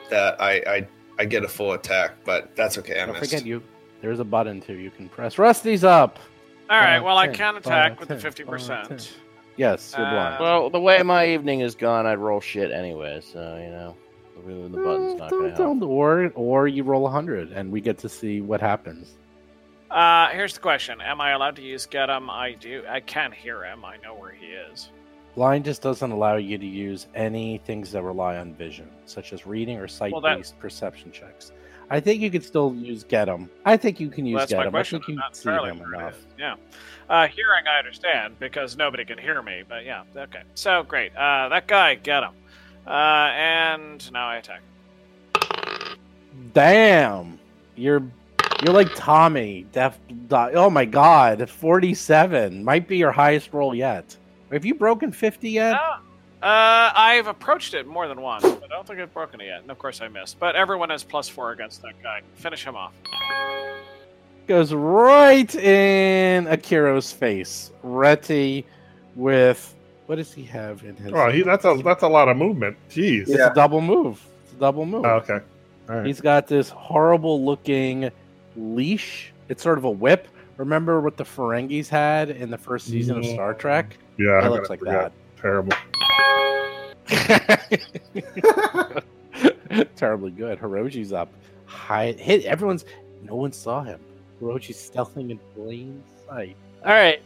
[0.09, 0.88] that I, I
[1.20, 2.99] I get a full attack, but that's okay.
[2.99, 3.32] I Don't missed.
[3.32, 3.61] forget you.
[4.01, 4.74] There's a button too.
[4.74, 5.38] You can press.
[5.38, 6.20] Rusty's up.
[6.70, 6.99] All right.
[6.99, 8.88] Well, I 10, can attack with the 10, fifty five, 10.
[8.88, 9.14] percent.
[9.58, 10.39] Yes, you're Uh, blind.
[10.39, 13.22] Well, the way my evening is gone, I'd roll shit anyway.
[13.22, 13.95] So you know,
[14.45, 15.89] moving the button's not gonna Don't- help.
[15.89, 19.16] or or you roll a hundred and we get to see what happens.
[19.91, 22.30] Uh, here's the question: Am I allowed to use get him?
[22.30, 22.84] I do.
[22.89, 23.86] I can't hear him.
[23.86, 24.89] I know where he is.
[25.36, 29.47] Blind just doesn't allow you to use any things that rely on vision, such as
[29.47, 31.51] reading or Well, that- sight-based perception checks.
[31.93, 33.51] I think you could still use get 'em.
[33.65, 34.75] I think you can use Well, get 'em.
[34.75, 36.17] I think you can see entirely them sure it enough.
[36.39, 36.55] Yeah.
[37.07, 39.61] Uh, hearing, I understand because nobody can hear me.
[39.69, 40.41] But yeah, okay.
[40.55, 41.15] So great.
[41.15, 42.31] Uh, that guy, get him.
[42.87, 44.61] Uh, and now I attack.
[46.55, 47.37] Damn,
[47.75, 48.01] you're
[48.63, 49.67] you're like Tommy.
[49.71, 49.99] Def,
[50.31, 54.17] oh my god, forty-seven might be your highest roll yet.
[54.51, 55.75] Have you broken fifty yet?
[55.75, 55.97] Uh,
[56.43, 59.61] uh, I've approached it more than once, but I don't think I've broken it yet.
[59.61, 60.39] And of course, I missed.
[60.39, 62.21] But everyone has plus four against that guy.
[62.35, 62.93] Finish him off.
[64.47, 67.71] Goes right in Akiro's face.
[67.83, 68.65] Reti
[69.15, 69.73] with
[70.07, 71.13] what does he have in his?
[71.13, 72.75] Oh, he, that's a that's a lot of movement.
[72.89, 73.21] Jeez.
[73.29, 74.21] It's a double move.
[74.43, 75.05] It's a double move.
[75.05, 75.39] Oh, okay.
[75.89, 76.05] All right.
[76.05, 78.11] He's got this horrible looking
[78.57, 79.31] leash.
[79.47, 80.27] It's sort of a whip.
[80.57, 83.97] Remember what the Ferengis had in the first season of Star Trek?
[84.17, 85.11] yeah, It I looks like forgot.
[85.43, 85.73] Terrible.
[89.97, 90.57] Terribly good.
[90.57, 91.27] Hiroji's up.
[91.65, 92.45] Hide, hit.
[92.45, 92.85] Everyone's.
[93.23, 93.99] No one saw him.
[94.41, 96.55] Hiroji's stealthing in plain sight.
[96.85, 97.21] All right,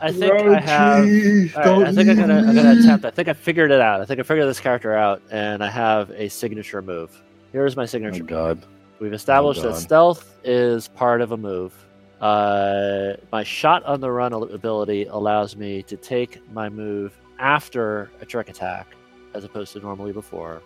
[0.00, 1.56] I think I have.
[1.56, 3.06] All right, I think I'm gonna, I'm gonna attempt.
[3.06, 4.02] I think I figured it out.
[4.02, 7.22] I think I figured this character out, and I have a signature move.
[7.52, 8.18] Here's my signature.
[8.20, 8.28] move.
[8.28, 8.66] God.
[8.98, 11.72] We've established Oh, that stealth is part of a move.
[12.20, 18.26] Uh, my shot on the run ability allows me to take my move after a
[18.26, 18.86] trick attack,
[19.34, 20.62] as opposed to normally before.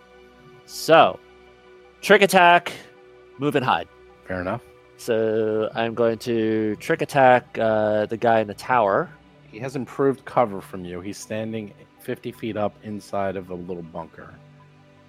[0.65, 1.19] So,
[2.01, 2.71] trick attack,
[3.37, 3.87] move and hide.
[4.27, 4.61] Fair enough.
[4.97, 9.09] So I'm going to trick attack uh, the guy in the tower.
[9.51, 11.01] He has improved cover from you.
[11.01, 14.33] He's standing 50 feet up inside of a little bunker.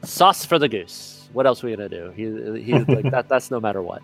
[0.03, 1.29] Sauce for the goose.
[1.33, 2.11] What else are we gonna do?
[2.11, 3.29] He, he's like that.
[3.29, 4.03] That's no matter what.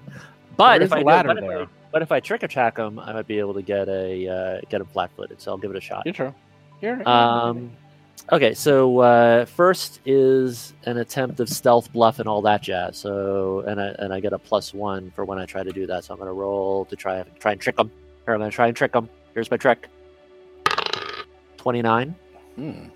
[0.57, 1.67] But if I do- ladder but if I- there.
[1.91, 4.81] but if I trick attack him, I might be able to get a uh, get
[4.81, 5.41] him flat-footed.
[5.41, 6.03] So I'll give it a shot.
[6.05, 6.35] You're true.
[6.81, 7.73] You're, Um,
[8.33, 12.97] okay, so uh, first is an attempt of stealth bluff and all that jazz.
[12.97, 15.87] So and I and I get a plus one for when I try to do
[15.87, 16.05] that.
[16.05, 17.91] So I'm gonna roll to try try and trick him.
[18.25, 19.09] Here I'm gonna try and trick him.
[19.35, 19.89] Here's my trick.
[21.57, 22.15] Twenty nine.
[22.57, 22.87] Hmm.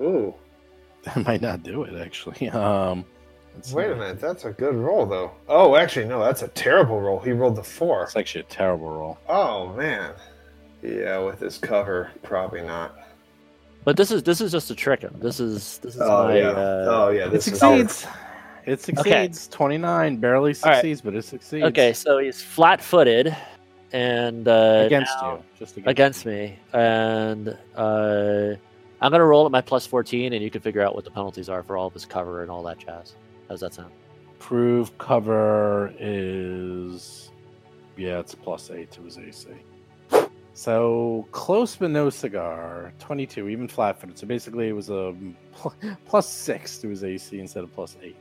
[0.00, 0.34] Ooh,
[1.04, 2.48] That might not do it, actually.
[2.50, 3.04] Um,
[3.54, 4.20] let's wait a minute.
[4.20, 5.30] That's a good roll, though.
[5.48, 7.20] Oh, actually, no, that's a terrible roll.
[7.20, 8.02] He rolled the four.
[8.04, 9.18] It's actually a terrible roll.
[9.28, 10.12] Oh man.
[10.82, 12.98] Yeah, with his cover, probably not.
[13.84, 15.14] But this is this is just to trick him.
[15.20, 16.48] This is this is Oh my yeah.
[16.48, 17.26] uh, oh yeah.
[17.26, 18.06] It This is succeeds.
[18.66, 19.46] It succeeds.
[19.48, 20.76] 29 barely All right.
[20.76, 21.64] succeeds, but it succeeds.
[21.66, 23.36] Okay, so he's flat-footed,
[23.92, 25.42] and uh, Against now- you.
[25.58, 28.54] Just against, against me, and uh,
[29.02, 31.50] I'm gonna roll at my plus 14, and you can figure out what the penalties
[31.50, 33.16] are for all of his cover and all that jazz.
[33.50, 33.92] How's that sound?
[34.38, 37.30] Prove cover is.
[37.98, 39.48] Yeah, it's plus 8 to his AC.
[40.54, 42.92] So close but no cigar.
[43.00, 44.16] 22, even flat footed.
[44.16, 45.14] So basically, it was a
[45.52, 45.74] pl-
[46.06, 48.16] plus 6 to his AC instead of plus 8.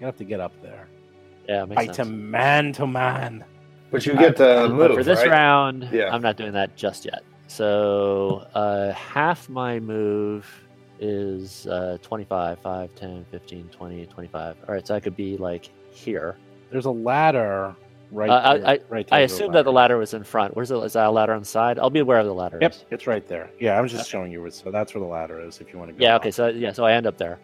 [0.00, 0.88] You have to get up there.
[1.48, 2.08] Yeah, makes Fight sense.
[2.08, 3.44] him man to man.
[3.90, 5.30] But you get to But for this right?
[5.30, 6.08] round, Yeah.
[6.12, 7.22] I'm not doing that just yet.
[7.48, 10.46] So uh, half my move
[10.98, 14.56] is uh, 25, 5, 10, 15, 20, 25.
[14.66, 16.36] All right, so I could be like here.
[16.70, 17.76] There's a ladder
[18.14, 18.68] right Uh, I- there.
[18.68, 20.54] I- right I there, assume that the ladder was in front.
[20.56, 21.78] Where's the, is that a ladder on the side?
[21.78, 22.58] I'll be aware of the ladder.
[22.62, 22.84] Yep, is.
[22.90, 23.50] it's right there.
[23.58, 24.40] Yeah, I was just showing you.
[24.40, 25.60] where- So that's where the ladder is.
[25.60, 26.02] If you want to go.
[26.02, 26.14] Yeah.
[26.16, 26.22] up.
[26.22, 26.30] Okay.
[26.30, 26.72] So yeah.
[26.72, 27.38] So I end up there,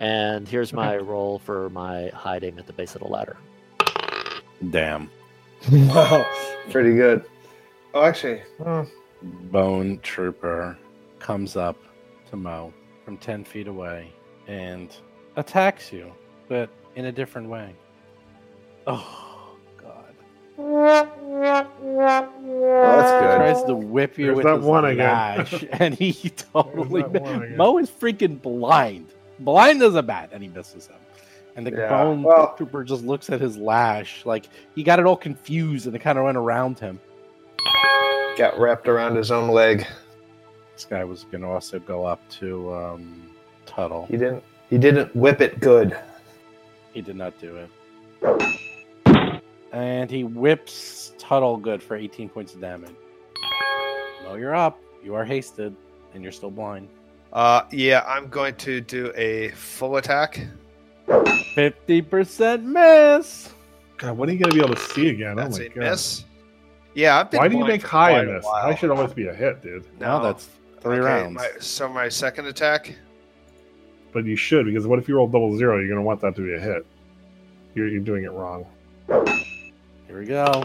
[0.00, 3.36] and here's my roll for my hiding at the base of the ladder.
[4.70, 5.10] Damn.
[5.70, 6.26] wow,
[6.70, 7.24] pretty good.
[7.94, 8.42] Oh, actually,
[9.22, 10.76] Bone Trooper
[11.18, 11.76] comes up
[12.30, 12.72] to Mo
[13.04, 14.12] from 10 feet away
[14.48, 14.94] and
[15.36, 16.12] attacks you,
[16.48, 17.74] but in a different way.
[18.86, 19.25] Oh,
[20.56, 21.08] God.
[21.22, 23.36] that's good.
[23.36, 25.46] Tries tries to whip you There's with that his one again.
[25.72, 27.56] and he totally There's that one again.
[27.56, 29.06] Mo is freaking blind,
[29.40, 30.96] blind as a bat, and he misses him.
[31.56, 35.06] And the Yeah, bone well- trooper just looks at his lash, like he got it
[35.06, 37.00] all confused, and it kind of went around him.
[38.36, 39.86] Got wrapped around his own leg.
[40.74, 43.30] This guy was going to also go up to um,
[43.64, 44.04] Tuttle.
[44.06, 44.42] He didn't.
[44.68, 45.96] He didn't whip it good.
[46.92, 47.70] He did not do it.
[49.72, 52.94] And he whips Tuttle good for 18 points of damage.
[54.24, 54.78] No, you're up.
[55.04, 55.74] You are hasted,
[56.14, 56.88] and you're still blind.
[57.32, 60.46] Uh, yeah, I'm going to do a full attack.
[61.08, 63.52] 50% miss.
[63.98, 65.36] God, when are you going to be able to see again?
[65.36, 65.76] That's oh my a god.
[65.78, 66.24] miss.
[66.94, 67.38] Yeah, I've been.
[67.38, 68.46] Why do you blind make high quite on this?
[68.46, 69.84] I should always be a hit, dude.
[70.00, 70.24] Now No.
[70.24, 70.48] that's
[70.80, 71.34] three Okay, rounds.
[71.34, 72.94] my- so my second attack.
[74.12, 75.78] But you should, because what if you roll double zero?
[75.78, 76.86] You're going to want that to be a hit.
[77.74, 78.64] You're, you're doing it wrong.
[80.06, 80.62] Here we go.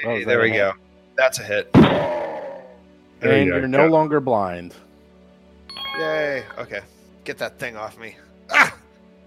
[0.00, 0.72] Hey, there we a go.
[1.16, 1.72] That's a hit.
[1.72, 3.90] There and you you're no Yeah.
[3.90, 4.74] longer blind.
[5.98, 6.44] Yay.
[6.58, 6.80] Okay.
[7.24, 8.16] Get that thing off me.
[8.50, 8.74] Ah!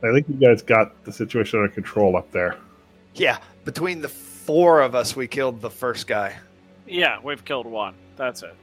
[0.03, 2.55] I think you guys got the situation under control up there.
[3.15, 3.39] Yeah.
[3.65, 6.35] Between the four of us, we killed the first guy.
[6.87, 7.95] Yeah, we've killed one.
[8.15, 8.55] That's it.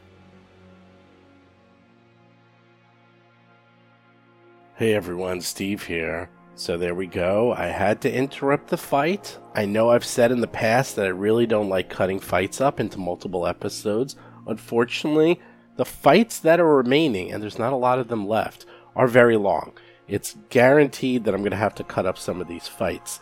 [4.76, 6.28] Hey everyone, Steve here.
[6.58, 7.52] So there we go.
[7.52, 9.36] I had to interrupt the fight.
[9.54, 12.80] I know I've said in the past that I really don't like cutting fights up
[12.80, 14.16] into multiple episodes.
[14.46, 15.38] Unfortunately,
[15.76, 18.64] the fights that are remaining, and there's not a lot of them left,
[18.96, 19.74] are very long.
[20.08, 23.20] It's guaranteed that I'm going to have to cut up some of these fights.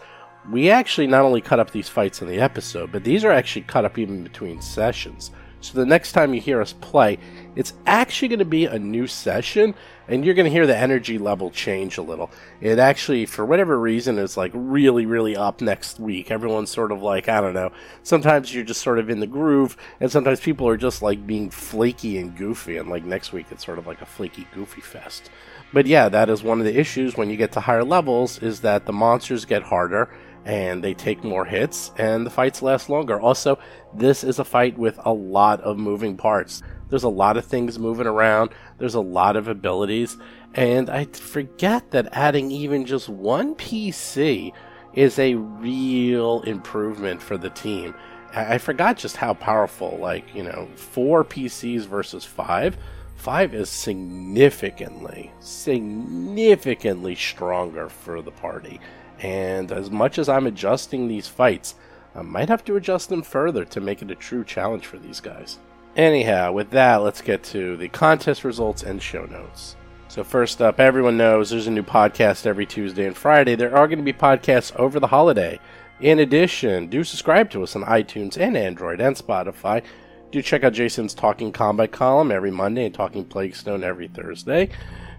[0.48, 3.62] We actually not only cut up these fights in the episode, but these are actually
[3.62, 5.32] cut up even between sessions.
[5.64, 7.16] So the next time you hear us play,
[7.56, 9.74] it's actually going to be a new session,
[10.08, 12.30] and you're going to hear the energy level change a little.
[12.60, 16.30] It actually, for whatever reason, is like really, really up next week.
[16.30, 17.72] Everyone's sort of like, I don't know.
[18.02, 21.48] Sometimes you're just sort of in the groove, and sometimes people are just like being
[21.48, 25.30] flaky and goofy, and like next week it's sort of like a flaky, goofy fest.
[25.72, 28.60] But yeah, that is one of the issues when you get to higher levels, is
[28.60, 33.18] that the monsters get harder and they take more hits and the fights last longer.
[33.18, 33.58] Also,
[33.96, 36.62] this is a fight with a lot of moving parts.
[36.88, 40.16] There's a lot of things moving around, there's a lot of abilities,
[40.54, 44.52] and I forget that adding even just one PC
[44.92, 47.94] is a real improvement for the team.
[48.32, 52.76] I forgot just how powerful, like, you know, four PCs versus five.
[53.14, 58.80] Five is significantly, significantly stronger for the party.
[59.20, 61.76] And as much as I'm adjusting these fights,
[62.14, 65.20] I might have to adjust them further to make it a true challenge for these
[65.20, 65.58] guys.
[65.96, 69.76] Anyhow, with that, let's get to the contest results and show notes.
[70.08, 73.56] So, first up, everyone knows there's a new podcast every Tuesday and Friday.
[73.56, 75.58] There are going to be podcasts over the holiday.
[76.00, 79.82] In addition, do subscribe to us on iTunes and Android and Spotify.
[80.30, 84.70] Do check out Jason's Talking Combat column every Monday and Talking Plague Stone every Thursday.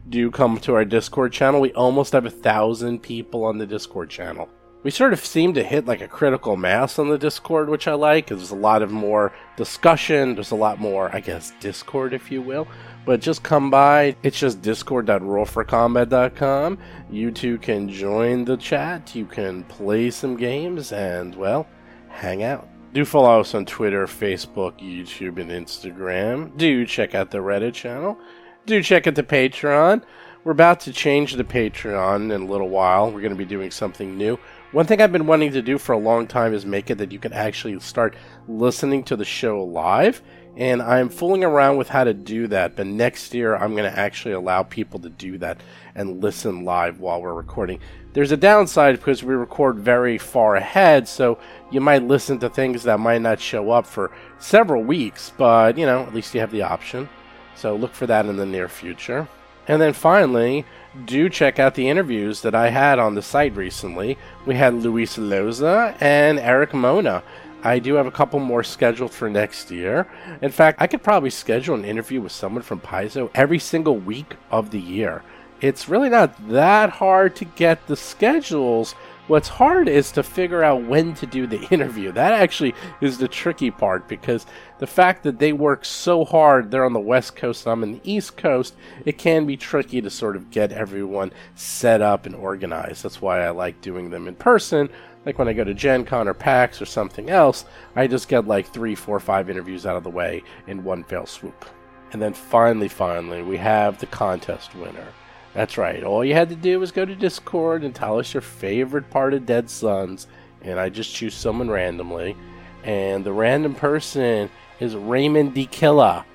[0.07, 1.61] Do come to our Discord channel.
[1.61, 4.49] We almost have a thousand people on the Discord channel.
[4.85, 7.95] We sort of seem to hit like a critical mass on the Discord, which I
[7.95, 8.27] like.
[8.27, 10.35] There's a lot of more discussion.
[10.35, 12.67] There's a lot more, I guess, Discord, if you will.
[13.03, 14.15] But just come by.
[14.21, 16.77] It's just discord.rollforcombat.com.
[17.09, 19.15] You too can join the chat.
[19.15, 21.65] You can play some games and, well,
[22.07, 22.69] hang out.
[22.93, 26.55] Do follow us on Twitter, Facebook, YouTube, and Instagram.
[26.57, 28.19] Do check out the Reddit channel.
[28.67, 30.03] Do check out the Patreon.
[30.43, 33.11] We're about to change the Patreon in a little while.
[33.11, 34.37] We're going to be doing something new.
[34.71, 37.11] One thing I've been wanting to do for a long time is make it that
[37.11, 38.15] you can actually start
[38.47, 40.21] listening to the show live.
[40.57, 43.97] And I'm fooling around with how to do that, but next year I'm going to
[43.97, 45.61] actually allow people to do that
[45.95, 47.79] and listen live while we're recording.
[48.13, 51.39] There's a downside because we record very far ahead, so
[51.71, 55.85] you might listen to things that might not show up for several weeks, but you
[55.85, 57.09] know, at least you have the option.
[57.55, 59.27] So look for that in the near future.
[59.67, 60.65] And then finally,
[61.05, 64.17] do check out the interviews that I had on the site recently.
[64.45, 67.23] We had Luis Loza and Erik Mona.
[67.63, 70.07] I do have a couple more scheduled for next year.
[70.41, 74.35] In fact, I could probably schedule an interview with someone from Paizo every single week
[74.51, 75.23] of the year.
[75.61, 78.93] It's really not that hard to get the schedules.
[79.27, 82.11] What's hard is to figure out when to do the interview.
[82.11, 84.45] That actually is the tricky part because
[84.77, 88.01] the fact that they work so hard, they're on the West Coast, I'm on the
[88.03, 93.01] East Coast, it can be tricky to sort of get everyone set up and organized.
[93.01, 94.89] That's why I like doing them in person.
[95.25, 97.65] Like when I go to Gen Con or PAX or something else,
[97.95, 101.25] I just get like three, four, five interviews out of the way in one fell
[101.25, 101.65] swoop.
[102.13, 105.07] And then finally, finally, we have the contest winner.
[105.55, 106.03] That's right.
[106.03, 109.33] All you had to do was go to Discord and tell us your favorite part
[109.33, 110.27] of Dead Suns,
[110.61, 112.35] and I just choose someone randomly.
[112.83, 114.49] And the random person
[114.81, 116.25] is Raymond DeKilla.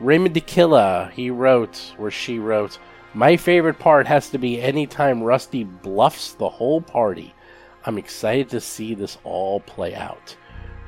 [0.00, 2.78] Raymond DeKilla, he wrote, or she wrote,
[3.12, 7.34] My favorite part has to be anytime Rusty bluffs the whole party.
[7.84, 10.34] I'm excited to see this all play out.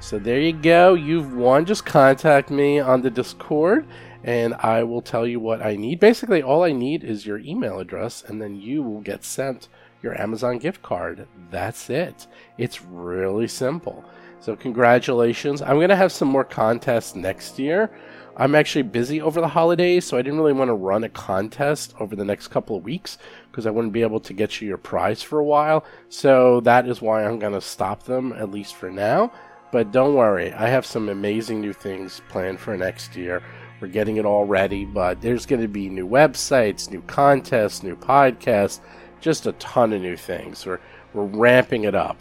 [0.00, 0.94] So there you go.
[0.94, 1.66] You've won.
[1.66, 3.86] Just contact me on the Discord
[4.24, 6.00] and I will tell you what I need.
[6.00, 9.68] Basically, all I need is your email address, and then you will get sent
[10.02, 11.28] your Amazon gift card.
[11.50, 12.26] That's it.
[12.56, 14.02] It's really simple.
[14.40, 15.60] So, congratulations.
[15.62, 17.90] I'm going to have some more contests next year.
[18.36, 21.94] I'm actually busy over the holidays, so I didn't really want to run a contest
[22.00, 23.18] over the next couple of weeks
[23.50, 25.84] because I wouldn't be able to get you your prize for a while.
[26.08, 29.32] So, that is why I'm going to stop them, at least for now.
[29.70, 33.42] But don't worry, I have some amazing new things planned for next year.
[33.84, 37.96] We're getting it all ready, but there's going to be new websites, new contests, new
[37.96, 38.80] podcasts,
[39.20, 40.64] just a ton of new things.
[40.64, 40.80] We're,
[41.12, 42.16] we're ramping it up.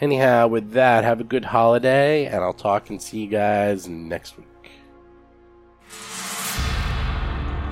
[0.00, 4.36] Anyhow, with that, have a good holiday, and I'll talk and see you guys next
[4.36, 4.48] week.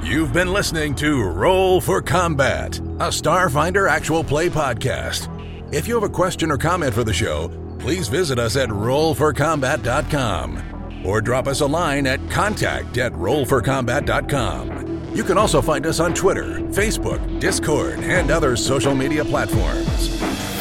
[0.05, 5.27] You've been listening to Roll for Combat, a Starfinder actual play podcast.
[5.75, 7.49] If you have a question or comment for the show,
[7.81, 10.74] please visit us at rollforcombat.com
[11.05, 15.15] or drop us a line at contact at rollforcombat.com.
[15.15, 20.54] You can also find us on Twitter, Facebook, Discord, and other social media platforms.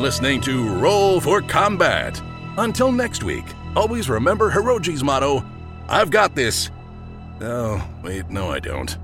[0.00, 2.20] Listening to Roll for Combat.
[2.56, 3.44] Until next week,
[3.76, 5.44] always remember Hiroji's motto
[5.90, 6.70] I've got this.
[7.40, 8.96] Oh, wait, no, I don't.